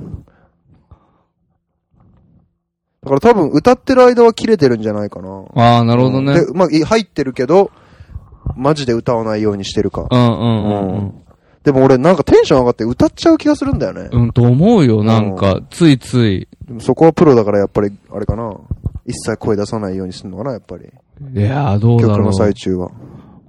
[3.04, 5.46] だから多分歌ってる間は切れてるんじゃないかな。
[5.56, 6.46] ああ、なるほどね。
[6.46, 7.72] で、まあ、い入ってるけど、
[8.56, 10.08] マジで歌わないようにしてるか。
[10.10, 11.14] うんうんうんうん。
[11.64, 14.10] でも俺なんかテンション上がって歌っちゃう気がするんだよね。
[14.12, 16.48] うん、と思うよ、なんか、ついつい。
[16.68, 18.56] でもそこはプロだからやっぱり、あれかな。
[19.06, 20.86] 一切声出さないようにするのかな、やっぱり。
[20.86, 22.34] いやー、どうだろう曲の。
[22.34, 22.92] 最中は。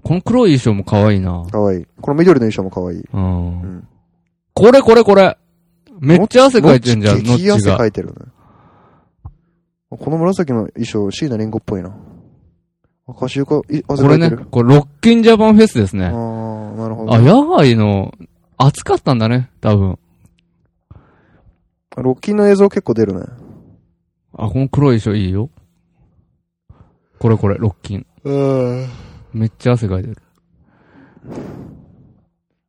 [0.03, 1.45] この黒い衣装も可愛いな。
[1.51, 1.87] かわいい。
[2.01, 3.01] この緑の衣装もかわいい。
[3.01, 3.07] う。
[3.13, 3.25] うん
[3.79, 3.89] ん。
[4.55, 5.37] これこれこれ。
[6.01, 7.87] めっちゃ汗かいてんじゃん、ノッチ激汗かが。
[7.87, 8.15] いてるね。
[9.99, 11.95] この紫の衣装、椎名林檎っぽいな。
[13.07, 16.07] 赤潮か、い汗これねかいてる。、これロッキンジャパンフェスですあね。
[16.07, 17.15] ー、なるほど。
[17.15, 18.15] あ、野外の、
[18.57, 19.99] 暑かったんだね、多分。
[21.97, 23.27] ロッキンの映像結構出るね。
[24.35, 25.51] あ、この黒い衣装いいよ。
[27.19, 28.07] これこれ、ロッキン。
[28.25, 28.89] うん。
[29.35, 30.17] めっちゃ汗かいてる。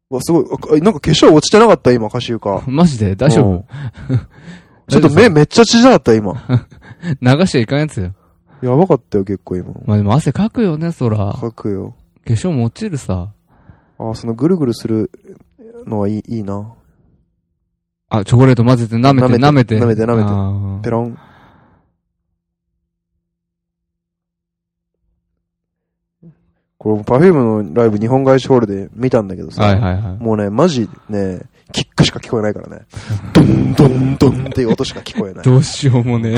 [0.10, 0.46] わ、すごい。
[0.80, 1.92] あなんか化粧落ちてなかった？
[1.92, 2.64] 今、歌集か。
[2.68, 3.16] マジで？
[3.16, 3.66] 大丈夫？
[4.90, 6.44] ちょっと目めっちゃちっちゃかった今。
[7.22, 8.14] 流しちゃいかんやつよ。
[8.62, 9.74] やばかったよ、結構今。
[9.86, 11.38] まあでも汗かくよね、そら。
[11.40, 11.96] 書くよ。
[12.26, 13.34] 化粧も落ちるさ。
[14.00, 15.12] あ、そのぐるぐるする
[15.86, 16.74] のはいい、いいな。
[18.10, 19.76] あ、チョコレート混ぜて舐めて舐舐めめて。
[19.76, 21.18] て舐めて舐めてペロン。
[26.78, 29.64] これ、パフュームのライブ日本外資ホールで見たんだけどさ。
[29.64, 30.18] はいはいはい。
[30.18, 31.42] もうね、マジね、
[31.72, 32.86] キックしか聞こえないからね。
[33.34, 35.44] ドンドンドンっていう音しか聞こえない。
[35.44, 36.36] どうしようもね。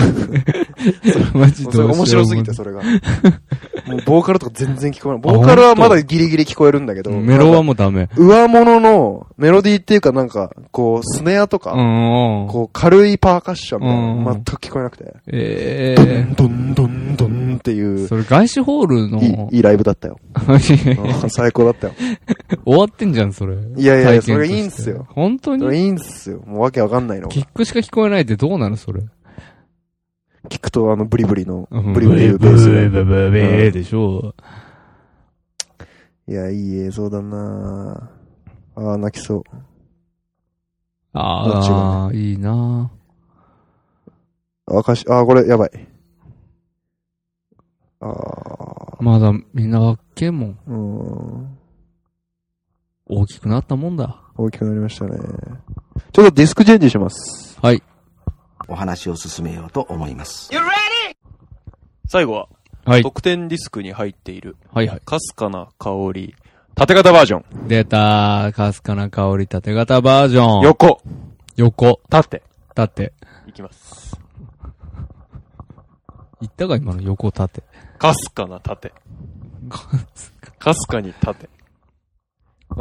[1.34, 2.82] マジそれどうしようもね面白すぎて、それが。
[2.84, 5.22] もうボーカルとか全然聞こえない。
[5.22, 7.12] ボーカルはまだギリギリ聞こえるんだけど。
[7.12, 8.10] メロはもうダメ。
[8.18, 11.72] 上物のメロディーっていうかなんか、こう、スネアとか。
[11.72, 15.14] こう、軽いパーカッションみたいなうんの全く聞こえなくて。
[15.28, 20.18] えドえンドンドンドンっていう、それ外資ホールの、いい、ライブだったよ。
[20.48, 20.60] うん
[21.30, 21.94] 最高だったよ。
[22.66, 23.56] 終わってんじゃん、それ。
[23.78, 25.06] いやいやそれいいんすよ。
[25.10, 25.78] 本当に？
[25.78, 26.42] いいんすよ。
[26.46, 27.34] もうわけわかんないのが。
[27.34, 29.02] キックしか聞こえないってどうなの、それ？
[30.46, 32.90] 聞くとあのブリブリの、うんブリブリベースで。
[32.90, 34.34] ブブブブーでしょ。
[36.28, 39.44] いや、いい映像だなぁああ、泣きそう。
[41.14, 42.92] ああ、いいな
[44.66, 45.88] あ、かし、あ、これ、やばい。
[48.02, 50.60] あーまだみんなわっけんもん。
[50.68, 51.58] うーん。
[53.08, 54.20] 大きくなったもんだ。
[54.36, 55.18] 大きくなりましたね。
[56.12, 57.58] ちょっとディスクチェンジします。
[57.62, 57.84] はい。
[58.68, 60.50] お話を進めようと思います。
[62.08, 62.48] 最後は、
[62.86, 63.04] はい。
[63.04, 65.02] 特典ディスクに入っている、はいはい。
[65.02, 66.36] かすかな香り、
[66.76, 67.68] 縦型バージョン。
[67.68, 70.62] 出たかすかな香り縦型バージョン。
[70.64, 71.02] 横、
[71.56, 72.02] 横。
[72.10, 72.44] 縦。
[72.76, 73.14] 縦。
[73.48, 74.20] いきます。
[76.42, 77.64] 言ったか今の横縦。
[77.98, 78.94] かすかな縦。
[80.60, 81.50] かすかに縦。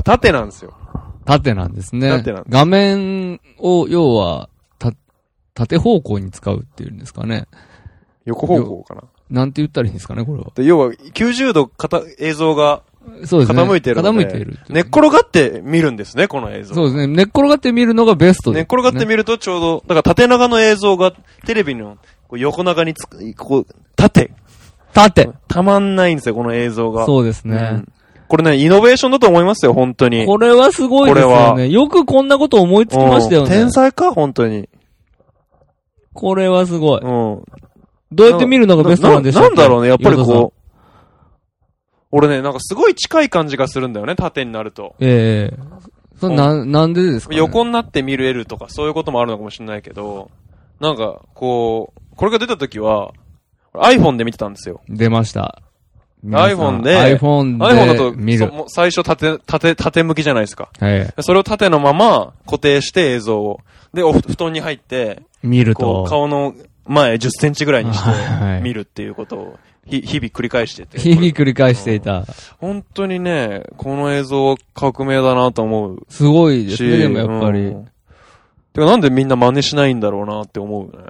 [0.03, 0.75] 縦なんですよ。
[1.25, 2.09] 縦なんですね。
[2.11, 4.54] 縦なんです画面を、要は、た、
[5.55, 7.47] 縦方向に使うっていうんですかね。
[8.25, 9.03] 横方向かな。
[9.31, 10.53] なんて言ったらいいんですかね、これは。
[10.55, 12.83] で要は、90度かた映像が
[13.25, 13.63] そうですね。
[13.63, 14.59] 傾いてる傾いている。
[14.69, 16.75] 寝っ転がって見るんですね、この映像。
[16.75, 17.07] そうですね。
[17.07, 21.13] 寝っ転がって見るのがベストです、寝っ転がって見るとちょうど、だから縦長の映像が
[21.47, 21.99] テレビの
[22.29, 24.31] こう横長につく、こう、縦。
[24.95, 27.05] 縦たまんないんですよ、この映像が。
[27.05, 27.57] そうですね。
[27.57, 27.89] うん
[28.27, 30.25] これね、イノベーションだと思いますよ、本当に。
[30.25, 31.69] これはすごいですよね。
[31.69, 33.71] よくこんなこと思いつきましたよねうん天。
[33.71, 34.69] 才か、本当に。
[36.15, 37.01] これはすごい。
[37.01, 37.45] うん。
[38.13, 40.65] どうやって見るのがベストなんでしょうなんだろうね、やっぱりこう。
[42.13, 44.95] 俺ね、なんかすごい近い感じがするんだよね、縦になると。
[45.01, 45.59] ええ
[46.21, 50.31] それな、なんでですか、ね、横になって見れるとか、そういうこともあるのかもしれないけど、
[50.81, 53.13] なんか、こう、これが出た時は、
[53.75, 54.81] iPhone で見てたんですよ。
[54.89, 55.61] 出ました。
[56.25, 60.71] iPhone で iPhone で iPhone だと、見る最初縦、縦、縦向きじゃないですか。
[60.81, 61.15] はい。
[61.21, 63.61] それを縦のまま固定して映像を。
[63.93, 66.05] で、お布布団に入って、見ると。
[66.05, 66.55] 顔の
[66.87, 68.11] 前10センチぐらいにして
[68.63, 70.99] 見るっていうことを、ひ、日々繰り返してて。
[70.99, 72.25] 日々繰り返していた。
[72.59, 76.83] 本当にね、この映像は革命だなと思うすごいですし。
[76.85, 77.61] ね、でもやっぱり。
[77.61, 77.89] うん
[78.75, 81.05] てかなんでみんな真似しないんだろうなって思うね。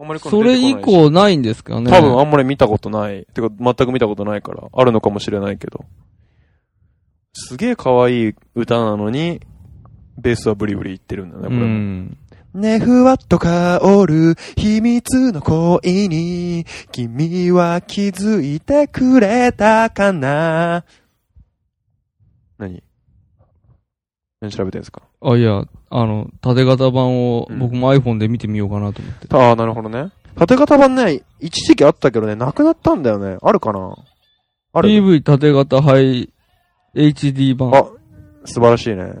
[0.00, 1.90] あんまりそれ以降ないんですかね。
[1.90, 3.26] 多分あんまり見たことない。
[3.34, 5.84] てか全く見たことないから、あるのかもしれないけど。
[7.34, 9.42] すげえ可愛い歌なのに、
[10.16, 11.66] ベースはブリブリ言ってるんだよね、こうれも。
[11.66, 12.16] ん。
[12.54, 13.78] ねふわっと香
[14.08, 20.84] る秘密の恋に、君は気づいてくれたかな
[22.58, 22.82] 何？
[24.40, 25.02] 何調べてんですか？
[25.20, 25.62] あ、いや、
[25.92, 29.26] あの、縦型版をうん僕も iPhone で見てみようかなと思って。
[29.30, 30.12] ああ、なるほどね。
[30.36, 33.38] 縦型版ね、一時期あったけどね、なくなったんだよね。
[33.42, 33.96] あるかな？
[34.72, 36.32] ある PV 縦型ハイ
[36.94, 37.74] HD 版。
[37.74, 37.84] あ、
[38.44, 39.12] 素晴らしいね。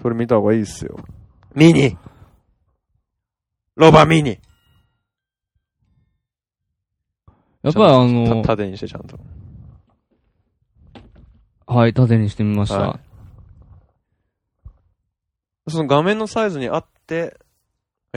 [0.00, 0.98] それ見た方がいいっすよ。
[1.54, 1.98] ミニ
[3.76, 4.38] ロバミニ
[7.62, 9.18] やっぱりあたの、縦にしてちゃんと。
[11.66, 12.78] はい、縦にしてみました。
[12.78, 13.00] は
[15.68, 17.36] その画面のサイズに合って、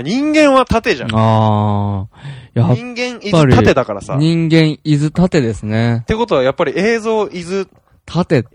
[0.02, 1.16] 人間は縦じゃん。
[1.16, 2.08] あ
[2.56, 2.74] あ。
[2.76, 4.16] 人間いず縦だからさ。
[4.16, 6.04] っ人間、伊豆縦ですね。
[6.08, 7.70] てことはやっぱり映像いず、
[8.06, 8.46] 縦、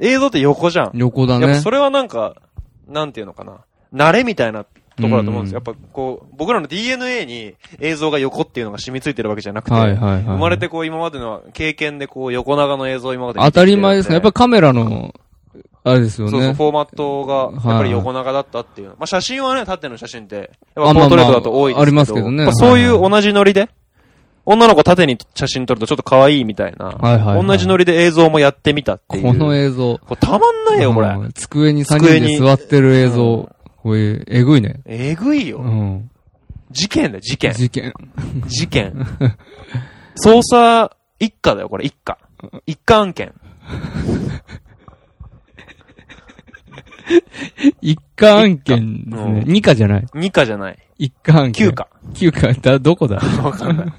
[0.00, 0.90] 映像って横じゃん。
[0.94, 1.46] 横だね。
[1.46, 2.36] やっぱそれはなんか、
[2.86, 3.60] なんていうのかな。
[3.92, 4.68] 慣れみたいなと
[5.02, 5.60] ころだと思うんですよ。
[5.60, 10.22] うんやっぱこう、僕らの DNA に映像が横っていうのが染みついてるわけじゃなくて、はいはいはい。
[10.22, 14.14] 生まれてこう今までの経験でこう横長の映像を今まで当たり前ですね。
[14.14, 15.12] やっぱカメラの、
[15.86, 16.54] あれですよそうそう、ね。
[16.54, 18.88] フォーマットが、はいやっぱり横長だったっていう。
[18.90, 21.82] まあ写真はね、縦の写真って、やっぱポートレートだと多いですけど。
[21.82, 23.68] ありますけどねそういう同じノリで、
[24.46, 29.22] 女の子縦に写真撮るとちょっと可愛いみたいな、はいはいはい同じノリで映像もやってみたっていう。
[29.24, 29.98] この映像。
[29.98, 31.08] これたまんないよ、これ。
[31.08, 33.56] うん机に3人で座ってる映う像。
[33.82, 34.80] これ、えぐいね。
[34.86, 35.58] えぐいよ。
[35.58, 36.10] うん。
[36.70, 37.52] 事件だよ、事件。
[37.52, 37.92] 事件。
[38.46, 39.06] 事件。
[40.24, 42.18] 捜査一課だよ、これ、一課。
[42.66, 43.34] 一課案件。
[47.80, 49.42] 一家案件ですね。
[49.46, 50.06] うん二課じゃない。
[50.14, 50.78] 二課じゃない。
[50.98, 51.68] 一家案件。
[51.68, 51.72] 九。
[51.72, 51.88] 課。
[52.14, 53.16] 九課だ、どこだ？
[53.42, 53.86] わかんない。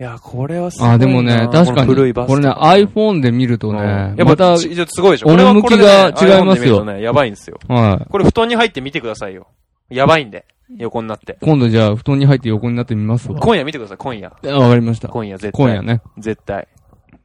[0.00, 0.94] いや、これはすごいな。
[0.94, 2.12] あ、でもね、確かに。
[2.14, 5.26] バスこれね、iPhone で見るとうんね、やっぱまた、ちすごいでしょ。
[5.26, 7.58] これはこれが違いますよね、やばいんですよ。
[7.68, 8.06] はい。
[8.10, 9.48] これ布団に入って見てくださいよ。
[9.90, 10.46] やばいんで。
[10.78, 11.36] 横になって。
[11.42, 13.38] 今度じゃあ、布団に入って横になってみますわ。
[13.40, 14.32] 今夜見てください、今夜。
[14.46, 15.08] あわかりました。
[15.08, 15.66] 今夜絶対。
[15.66, 16.00] 今夜ね。
[16.18, 16.66] 絶対。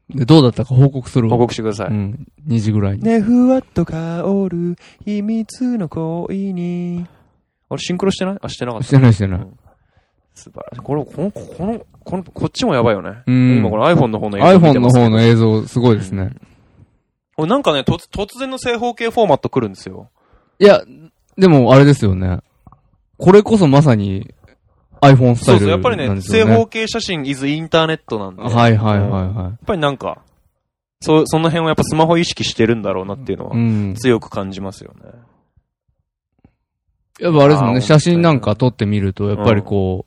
[0.09, 1.27] で、どうだったか報告する？
[1.27, 1.31] わ。
[1.37, 1.87] 報告してください。
[1.89, 2.27] うん。
[2.47, 3.03] 2時ぐらいに。
[3.03, 7.05] ねふわっと香る秘密の恋に。
[7.69, 8.37] あれ、シンクロしてない？
[8.41, 8.87] あ、してなかった。
[8.87, 9.47] してないしてない。
[10.35, 10.83] 素晴らしい。
[10.83, 13.23] これ、この、この、この、こっちもやばいよね。
[13.25, 16.31] うん今この iPhone の方の映像見 iPhone てます方の映像、すごいですね。
[17.35, 20.09] これなんかね、突、突然の正方形フォーマット来るんですよ。
[20.59, 20.81] いや、
[21.37, 22.39] でも、あれですよね。
[23.17, 24.33] これこそまさに
[25.13, 26.43] iPhone スタイルそうそう、やっぱりね、正。
[26.45, 28.41] 方形写真 is インターネットなんで。
[28.43, 30.19] はいはいはいうんやはっぱりなんか、
[31.01, 33.47] そう、その辺はやっぱスマホ意識してるんだろうなっていうのい。
[33.49, 33.93] はう、ん。
[33.95, 35.11] 強く感じますよね。
[37.19, 40.05] やっぱあれですもんね、写真なんか撮ってみると、やっぱりこ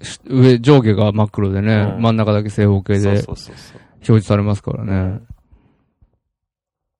[0.00, 3.36] う、し上、上下が真っ黒でね、うん真ん中だけ正方形で表。
[4.02, 5.20] 示されますからね。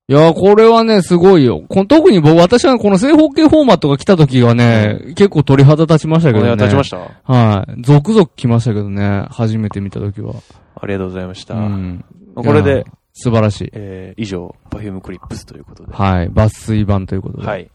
[0.09, 1.63] うんいやー、これはね、すごいよ。
[1.69, 6.51] こ特に僕、私はこの正方形フォーマットが来た時はね、結構鳥肌立ちましたけどね。
[6.57, 6.97] 立ちました？
[7.23, 7.81] はい。
[7.81, 10.33] 続々来ましたけどね、初めて見た時は。
[10.75, 11.53] ありがとうございました。
[11.53, 12.03] うん。
[12.35, 12.83] これで
[13.13, 13.69] 素晴らしい。
[13.71, 15.93] えー、以上、Perfume クリップスということで。
[15.93, 16.29] はい。
[16.29, 17.47] 抜粋版ということで。
[17.47, 17.71] はい。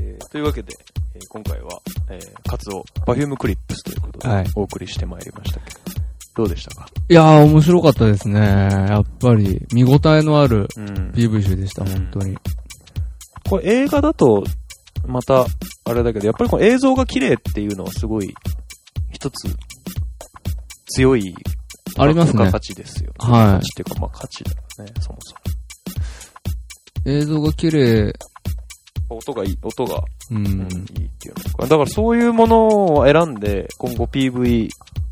[0.00, 0.74] えーというわけで、
[1.14, 1.68] えー今回は、
[2.10, 5.78] えー、活動、Perfume クリップスということではい、お送りしてまいりましたけど、
[6.36, 6.86] どうでしたか？
[7.08, 8.40] いやー、面白かったですね。
[8.40, 12.36] やっぱり、見応えのあるうん PV 集でした、うん本当に。
[13.48, 14.44] これ映画だと、
[15.06, 15.46] また、
[15.84, 18.34] あれだけど、やっぱりこの映像が綺麗っていうのはすごい、
[19.12, 19.48] 一つ、
[20.94, 21.34] 強い、
[21.96, 23.12] ありますね付加価値ですよ。
[23.18, 25.34] はい価値っていうか、まあ価値だよね、そもそ
[27.10, 28.12] 映像が綺麗、
[29.08, 29.16] も。
[29.18, 30.38] 音がいい、音が、うん。
[30.38, 30.64] うんいいっ
[31.18, 31.62] ていうのか。
[31.62, 32.66] だからそういうもの
[32.96, 34.68] を選んで、今後 PV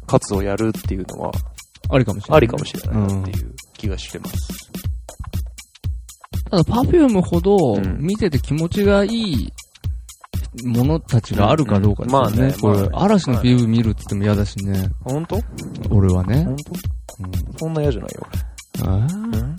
[0.07, 1.33] 活動をやるっていうのは、
[1.91, 2.39] ありかもしれない。
[2.39, 4.71] ありかもしれないなっていう気がしてます。
[6.51, 9.53] ただ、パフュームほどうん、見てて気持ちがいい
[10.65, 12.37] ものたちがあるかどうかですよね。
[12.37, 14.89] うんまあねこれまあね嵐の PV 見るって言っても嫌だしね。
[15.03, 15.41] 本当？
[15.91, 16.45] 俺はね。
[16.45, 17.59] 本当？
[17.59, 18.27] そんな嫌じゃないよ、
[18.83, 19.39] あ俺。
[19.39, 19.57] うん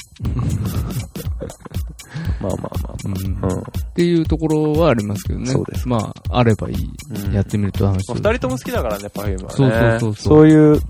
[2.42, 3.48] まあまあまーうんあ。
[3.48, 3.60] うん。
[3.60, 3.64] っ
[3.96, 5.48] ていうところはありますけどね。
[5.48, 6.90] そうですまあ、あればいい。
[7.26, 8.24] うんやってみると楽しそうです。
[8.24, 9.56] まあ二人とも好きだからね、パフュームはね。
[9.56, 10.82] そうそうそうそうそういう、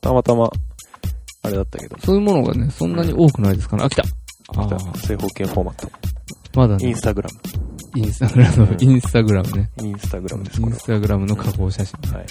[0.00, 0.50] たまたま、
[1.42, 1.96] あれだったけど。
[1.98, 3.84] そういうものがね、そんなに多くないですから。
[3.84, 4.02] あ、来た
[4.56, 5.90] あー正方形フォーマット。
[6.54, 7.40] まだねイン、スタグラム。
[7.96, 9.70] インスタグラムう、んインスタグラムね。
[9.82, 11.98] インスタグラムです、インスタグラムの加工写真。
[12.12, 12.18] は。
[12.18, 12.26] はい。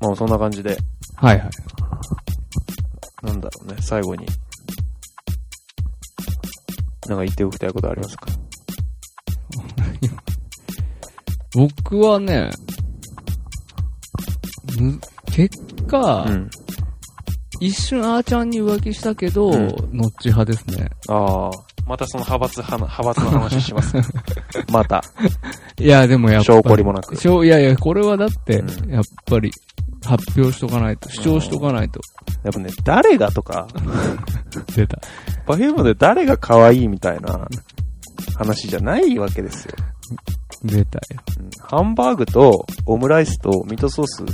[0.00, 0.76] まあそんな感じで、
[1.16, 1.50] はいはい。
[3.22, 4.26] なんだろうね、最後に。
[7.08, 8.26] なんか言っておきたいことありますか？
[11.54, 12.50] 僕はね、
[14.78, 15.00] む
[15.32, 16.50] 結果、うん。
[17.60, 20.88] 一瞬あーちゃんに浮気したけど、うんノッチ派ですね。
[21.08, 21.50] ああ。
[21.86, 23.96] またその派閥、派派閥の話します。
[24.70, 25.02] また。
[25.80, 26.58] いや、でもやっぱり。
[26.58, 27.14] 証拠りもなく。
[27.14, 29.50] いやいや、これはだって、うんやっぱり、
[30.04, 32.00] 発表しとかないと、主張しとかないと。
[32.44, 33.66] やっぱね、誰がとか、
[34.76, 35.00] 出た。
[35.48, 37.48] パフュームで誰が可愛いみたいな
[38.36, 39.74] 話じゃないわけですよ。
[40.62, 41.22] 出たよ。
[41.40, 44.24] うんハンバーグとオムライスとミートソース、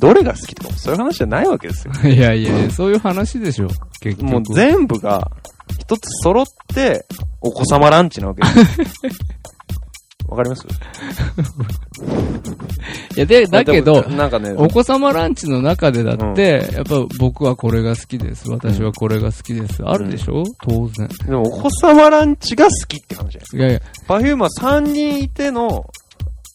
[0.00, 1.94] どれが好きとかもそういう話じゃないわけですよ。
[2.08, 3.68] いやいやそういう話でしょ、
[4.00, 4.30] 結局。
[4.30, 5.28] もう全部が
[5.80, 7.04] 一つ揃って
[7.40, 9.12] お子様ランチなわけですよ。
[10.30, 10.64] わかります？
[13.16, 18.48] いや、で、だけど、なんかね、お子様ランチの中でだって、やっぱ僕はこれが好きです。
[18.50, 19.82] 私はこれが好きです。
[19.84, 20.44] あるでしょ？
[20.62, 21.08] 当然。
[21.26, 23.86] でもお子様ランチが好きって感じじゃないいやいや、か。
[24.06, 25.84] パフュームは3人いての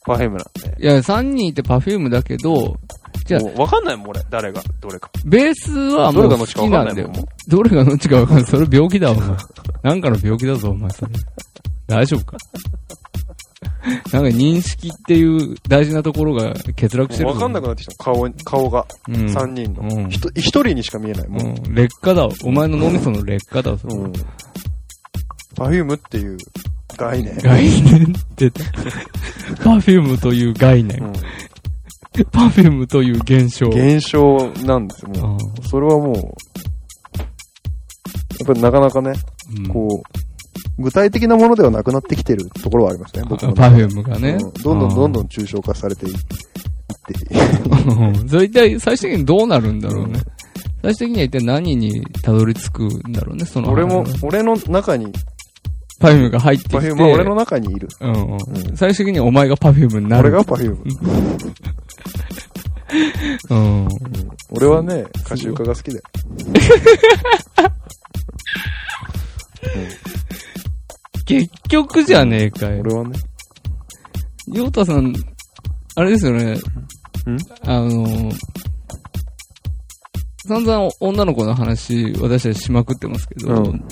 [0.05, 0.47] パフュームなん
[0.77, 0.83] で。
[0.83, 2.77] いや、3人いてパフュームだけど、
[3.25, 5.09] じゃあわかんないもん俺、誰が、どれか。
[5.25, 7.11] ベースはもう好きなんだよ。
[7.47, 8.45] どれがどっちかわかんない？
[8.45, 9.37] それ病気だわ、お前。
[9.83, 11.11] なんかの病気だぞ、お前、それ。
[11.87, 12.37] 大丈夫か？
[14.11, 17.35] なんか認識っていう大事なところが欠落してるぞ。
[17.35, 17.95] わかんなくなってきた。
[18.03, 18.85] 顔、顔が。
[19.07, 19.15] うん。
[19.15, 19.81] 3人の。
[19.81, 21.27] うん人にしか見えない。
[21.27, 21.43] もう。
[21.67, 21.75] うん。
[21.75, 22.33] 劣化だわ。
[22.43, 23.95] お前の脳みその劣化だわ、それ。
[23.95, 24.13] うん。
[25.55, 26.37] パフュームっていう
[26.97, 27.37] 概念。
[27.37, 28.51] 概念って。
[29.63, 31.03] パフュームという概念。
[31.03, 31.13] うん
[32.31, 33.67] パフュームという現象。
[33.67, 35.39] 現象なんですよ、もあう。
[35.67, 36.23] それはもう、やっ
[38.47, 39.11] ぱりなかなかね、
[39.57, 40.03] うんこう、
[40.77, 44.37] 具体的なものではなくなってきてるところはありますね、僕の中パフでュームがね。
[44.41, 45.23] うんどんどんどんどん。
[45.23, 46.19] ん抽象化されていって、
[47.89, 50.19] うん それ一体最終的にどうなるんだろうね。
[50.81, 53.71] 最終的には一体何にたどり着くんだろうね、その。
[53.71, 55.11] 俺も、俺の中に、
[55.99, 56.75] パフュームが入ってきて。
[56.75, 57.87] パフュームは俺の中にいる。
[58.01, 58.39] うんうんうん
[58.75, 60.27] 最終的にお前がパフュームになる。
[60.29, 60.77] 俺がパフューム。
[63.49, 63.87] うん。
[64.51, 66.03] 俺はね、歌集家が好きだよ。
[71.25, 72.81] 結局じゃねえかよ。
[72.81, 73.19] 俺はね。
[74.53, 75.13] ヨータさん、
[75.95, 76.53] あれですよね。
[76.53, 76.57] ん？
[77.63, 78.31] あの、
[80.47, 83.83] 散々女の子の話、私たちしまくってますけど、うん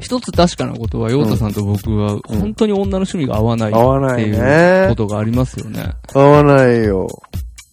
[0.00, 4.96] 一つ確かなことは、ヨータさんと僕は、本当に女の趣味が合わない合わないっていうねこ。
[4.96, 5.94] とがありますよね。
[6.12, 7.08] 合わないよ。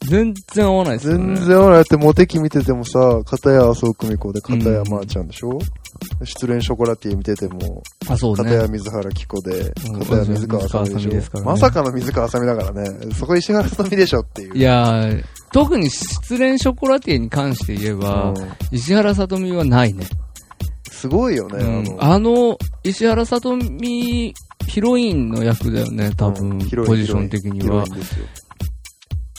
[0.08, 1.36] 全然合わないですよね。
[1.36, 1.76] 全然合わない。
[1.76, 5.60] だってモテ期見ててもさ、片や麻生久美子で片やまーちゃんでしょ、
[6.24, 8.68] 失恋ショコラティエ見てても、あ、そう片やね。
[8.70, 13.14] 水原希子で、うん片や水川あさみでしょ、すからねまさかの水川あさみだからね。
[13.16, 14.58] そこ石原さとみでしょっていう。
[14.58, 18.36] いやー、特に失恋ショコラティエに関して言えば、うん
[18.72, 20.06] 石原さとみはないね。
[20.92, 21.58] すごいよね、
[21.90, 24.34] うんあの、石原さとみ、
[24.68, 28.00] ヒロインの役だよね、多分、うんヒロインポジション的にはヒロイ。
[28.00, 28.26] ンですよ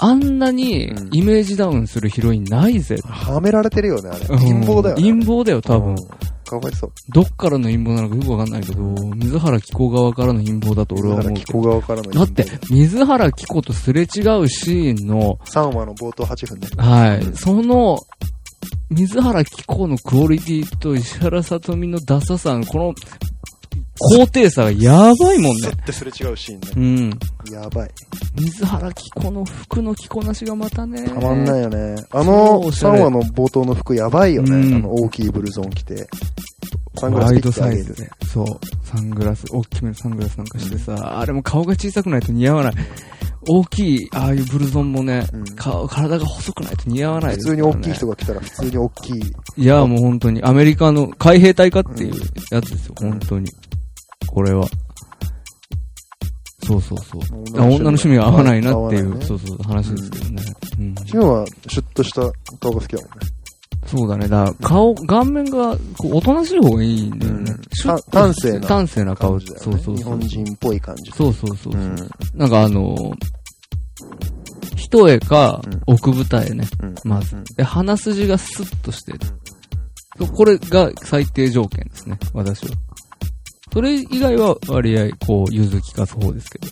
[0.01, 2.97] あんなにうんイメージダウンするヒロインないぜ。
[3.05, 4.27] はめられてるよね、あれ。
[4.29, 5.03] うん陰謀だよね。
[5.13, 5.97] 陰謀だよ、多分うん。
[6.61, 6.93] かわいそう。
[7.09, 8.83] どっからの陰謀なのかよくわかんないけど、
[9.17, 11.47] 水原希子側からの陰謀だと俺は思うけど。
[11.47, 14.09] 気候側からのだって、水原希子とすれ違う
[14.49, 16.69] シーンの、3話の冒頭8分ね。
[16.77, 17.99] はい、その、
[18.91, 22.95] 水原希子のクオリティと石原さとみのダサさの、この、
[24.17, 25.69] 高低差がやばいもんね。
[25.69, 27.11] ってすれ違うシーンね。
[27.49, 27.55] うん。
[27.55, 27.91] やばい。
[28.41, 31.09] 水原希子の服の着こなしがまたね。
[31.09, 31.97] たまんないよね。
[32.11, 34.57] あの3おしゃれ話の冒頭の服やばいよね。
[34.57, 36.09] うんあの大きいブルゾン着て。
[36.99, 37.53] サングラワイド。
[37.53, 38.11] サイズで。
[38.27, 38.47] そう。
[38.85, 42.75] サングラス、大きめのサングラスなんかしてさ、あれも顔が小さくないと似合わない。
[43.49, 49.23] 大きい、ああいうブルゾンもね、うん顔、体が細くないと似合わないね通に大きい人が来たら普通に大きい。
[49.57, 52.15] いや、もう本当に、アメリカの海兵隊かっていう
[52.53, 53.51] やつですよ、本当に。
[54.33, 54.67] これは。
[56.65, 57.21] そうそうそう。
[57.59, 60.43] あ女の趣味が合わないなっていう、そうそう、話ですけどね。
[60.79, 60.95] うん。
[61.07, 62.23] シュンはシュッとした
[62.61, 63.27] 顔が好きだもんね。
[63.87, 64.29] そうだね。
[64.29, 67.53] だ顔、顔面が、こう、おとなしい方がいいんだよね
[68.11, 69.39] 端正な端正な顔。
[69.41, 69.97] そうそうそう。
[69.97, 71.11] 日本人っぽい感じ。
[71.11, 71.75] そうそうそう。
[71.75, 71.97] うん。
[72.35, 73.15] なんかあのー、
[74.77, 76.67] 一重かうん奥二重ね。
[76.83, 77.45] うんまずうん。
[77.57, 79.19] で、鼻筋がスッとしてる。
[80.33, 82.71] これが最低条件ですね、私は。
[83.73, 86.69] それ以外は割合、こう、融通きかす方ですけど。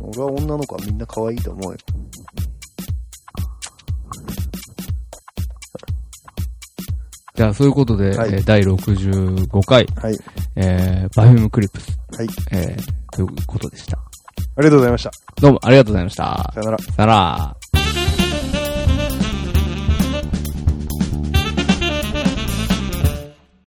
[0.00, 1.78] 俺は女の子はみんな可愛いと思うよ。
[7.34, 10.18] じゃあ、そういうことで、はいえー第65回、はい。
[10.56, 12.28] えー、 Perfume Clips、はい。
[12.50, 12.82] えー、
[13.12, 13.96] ということでした。
[13.96, 15.10] ありがとうございました。
[15.40, 16.50] どうもありがとうございました。
[16.52, 16.78] さよなら。
[16.78, 17.57] さよなら。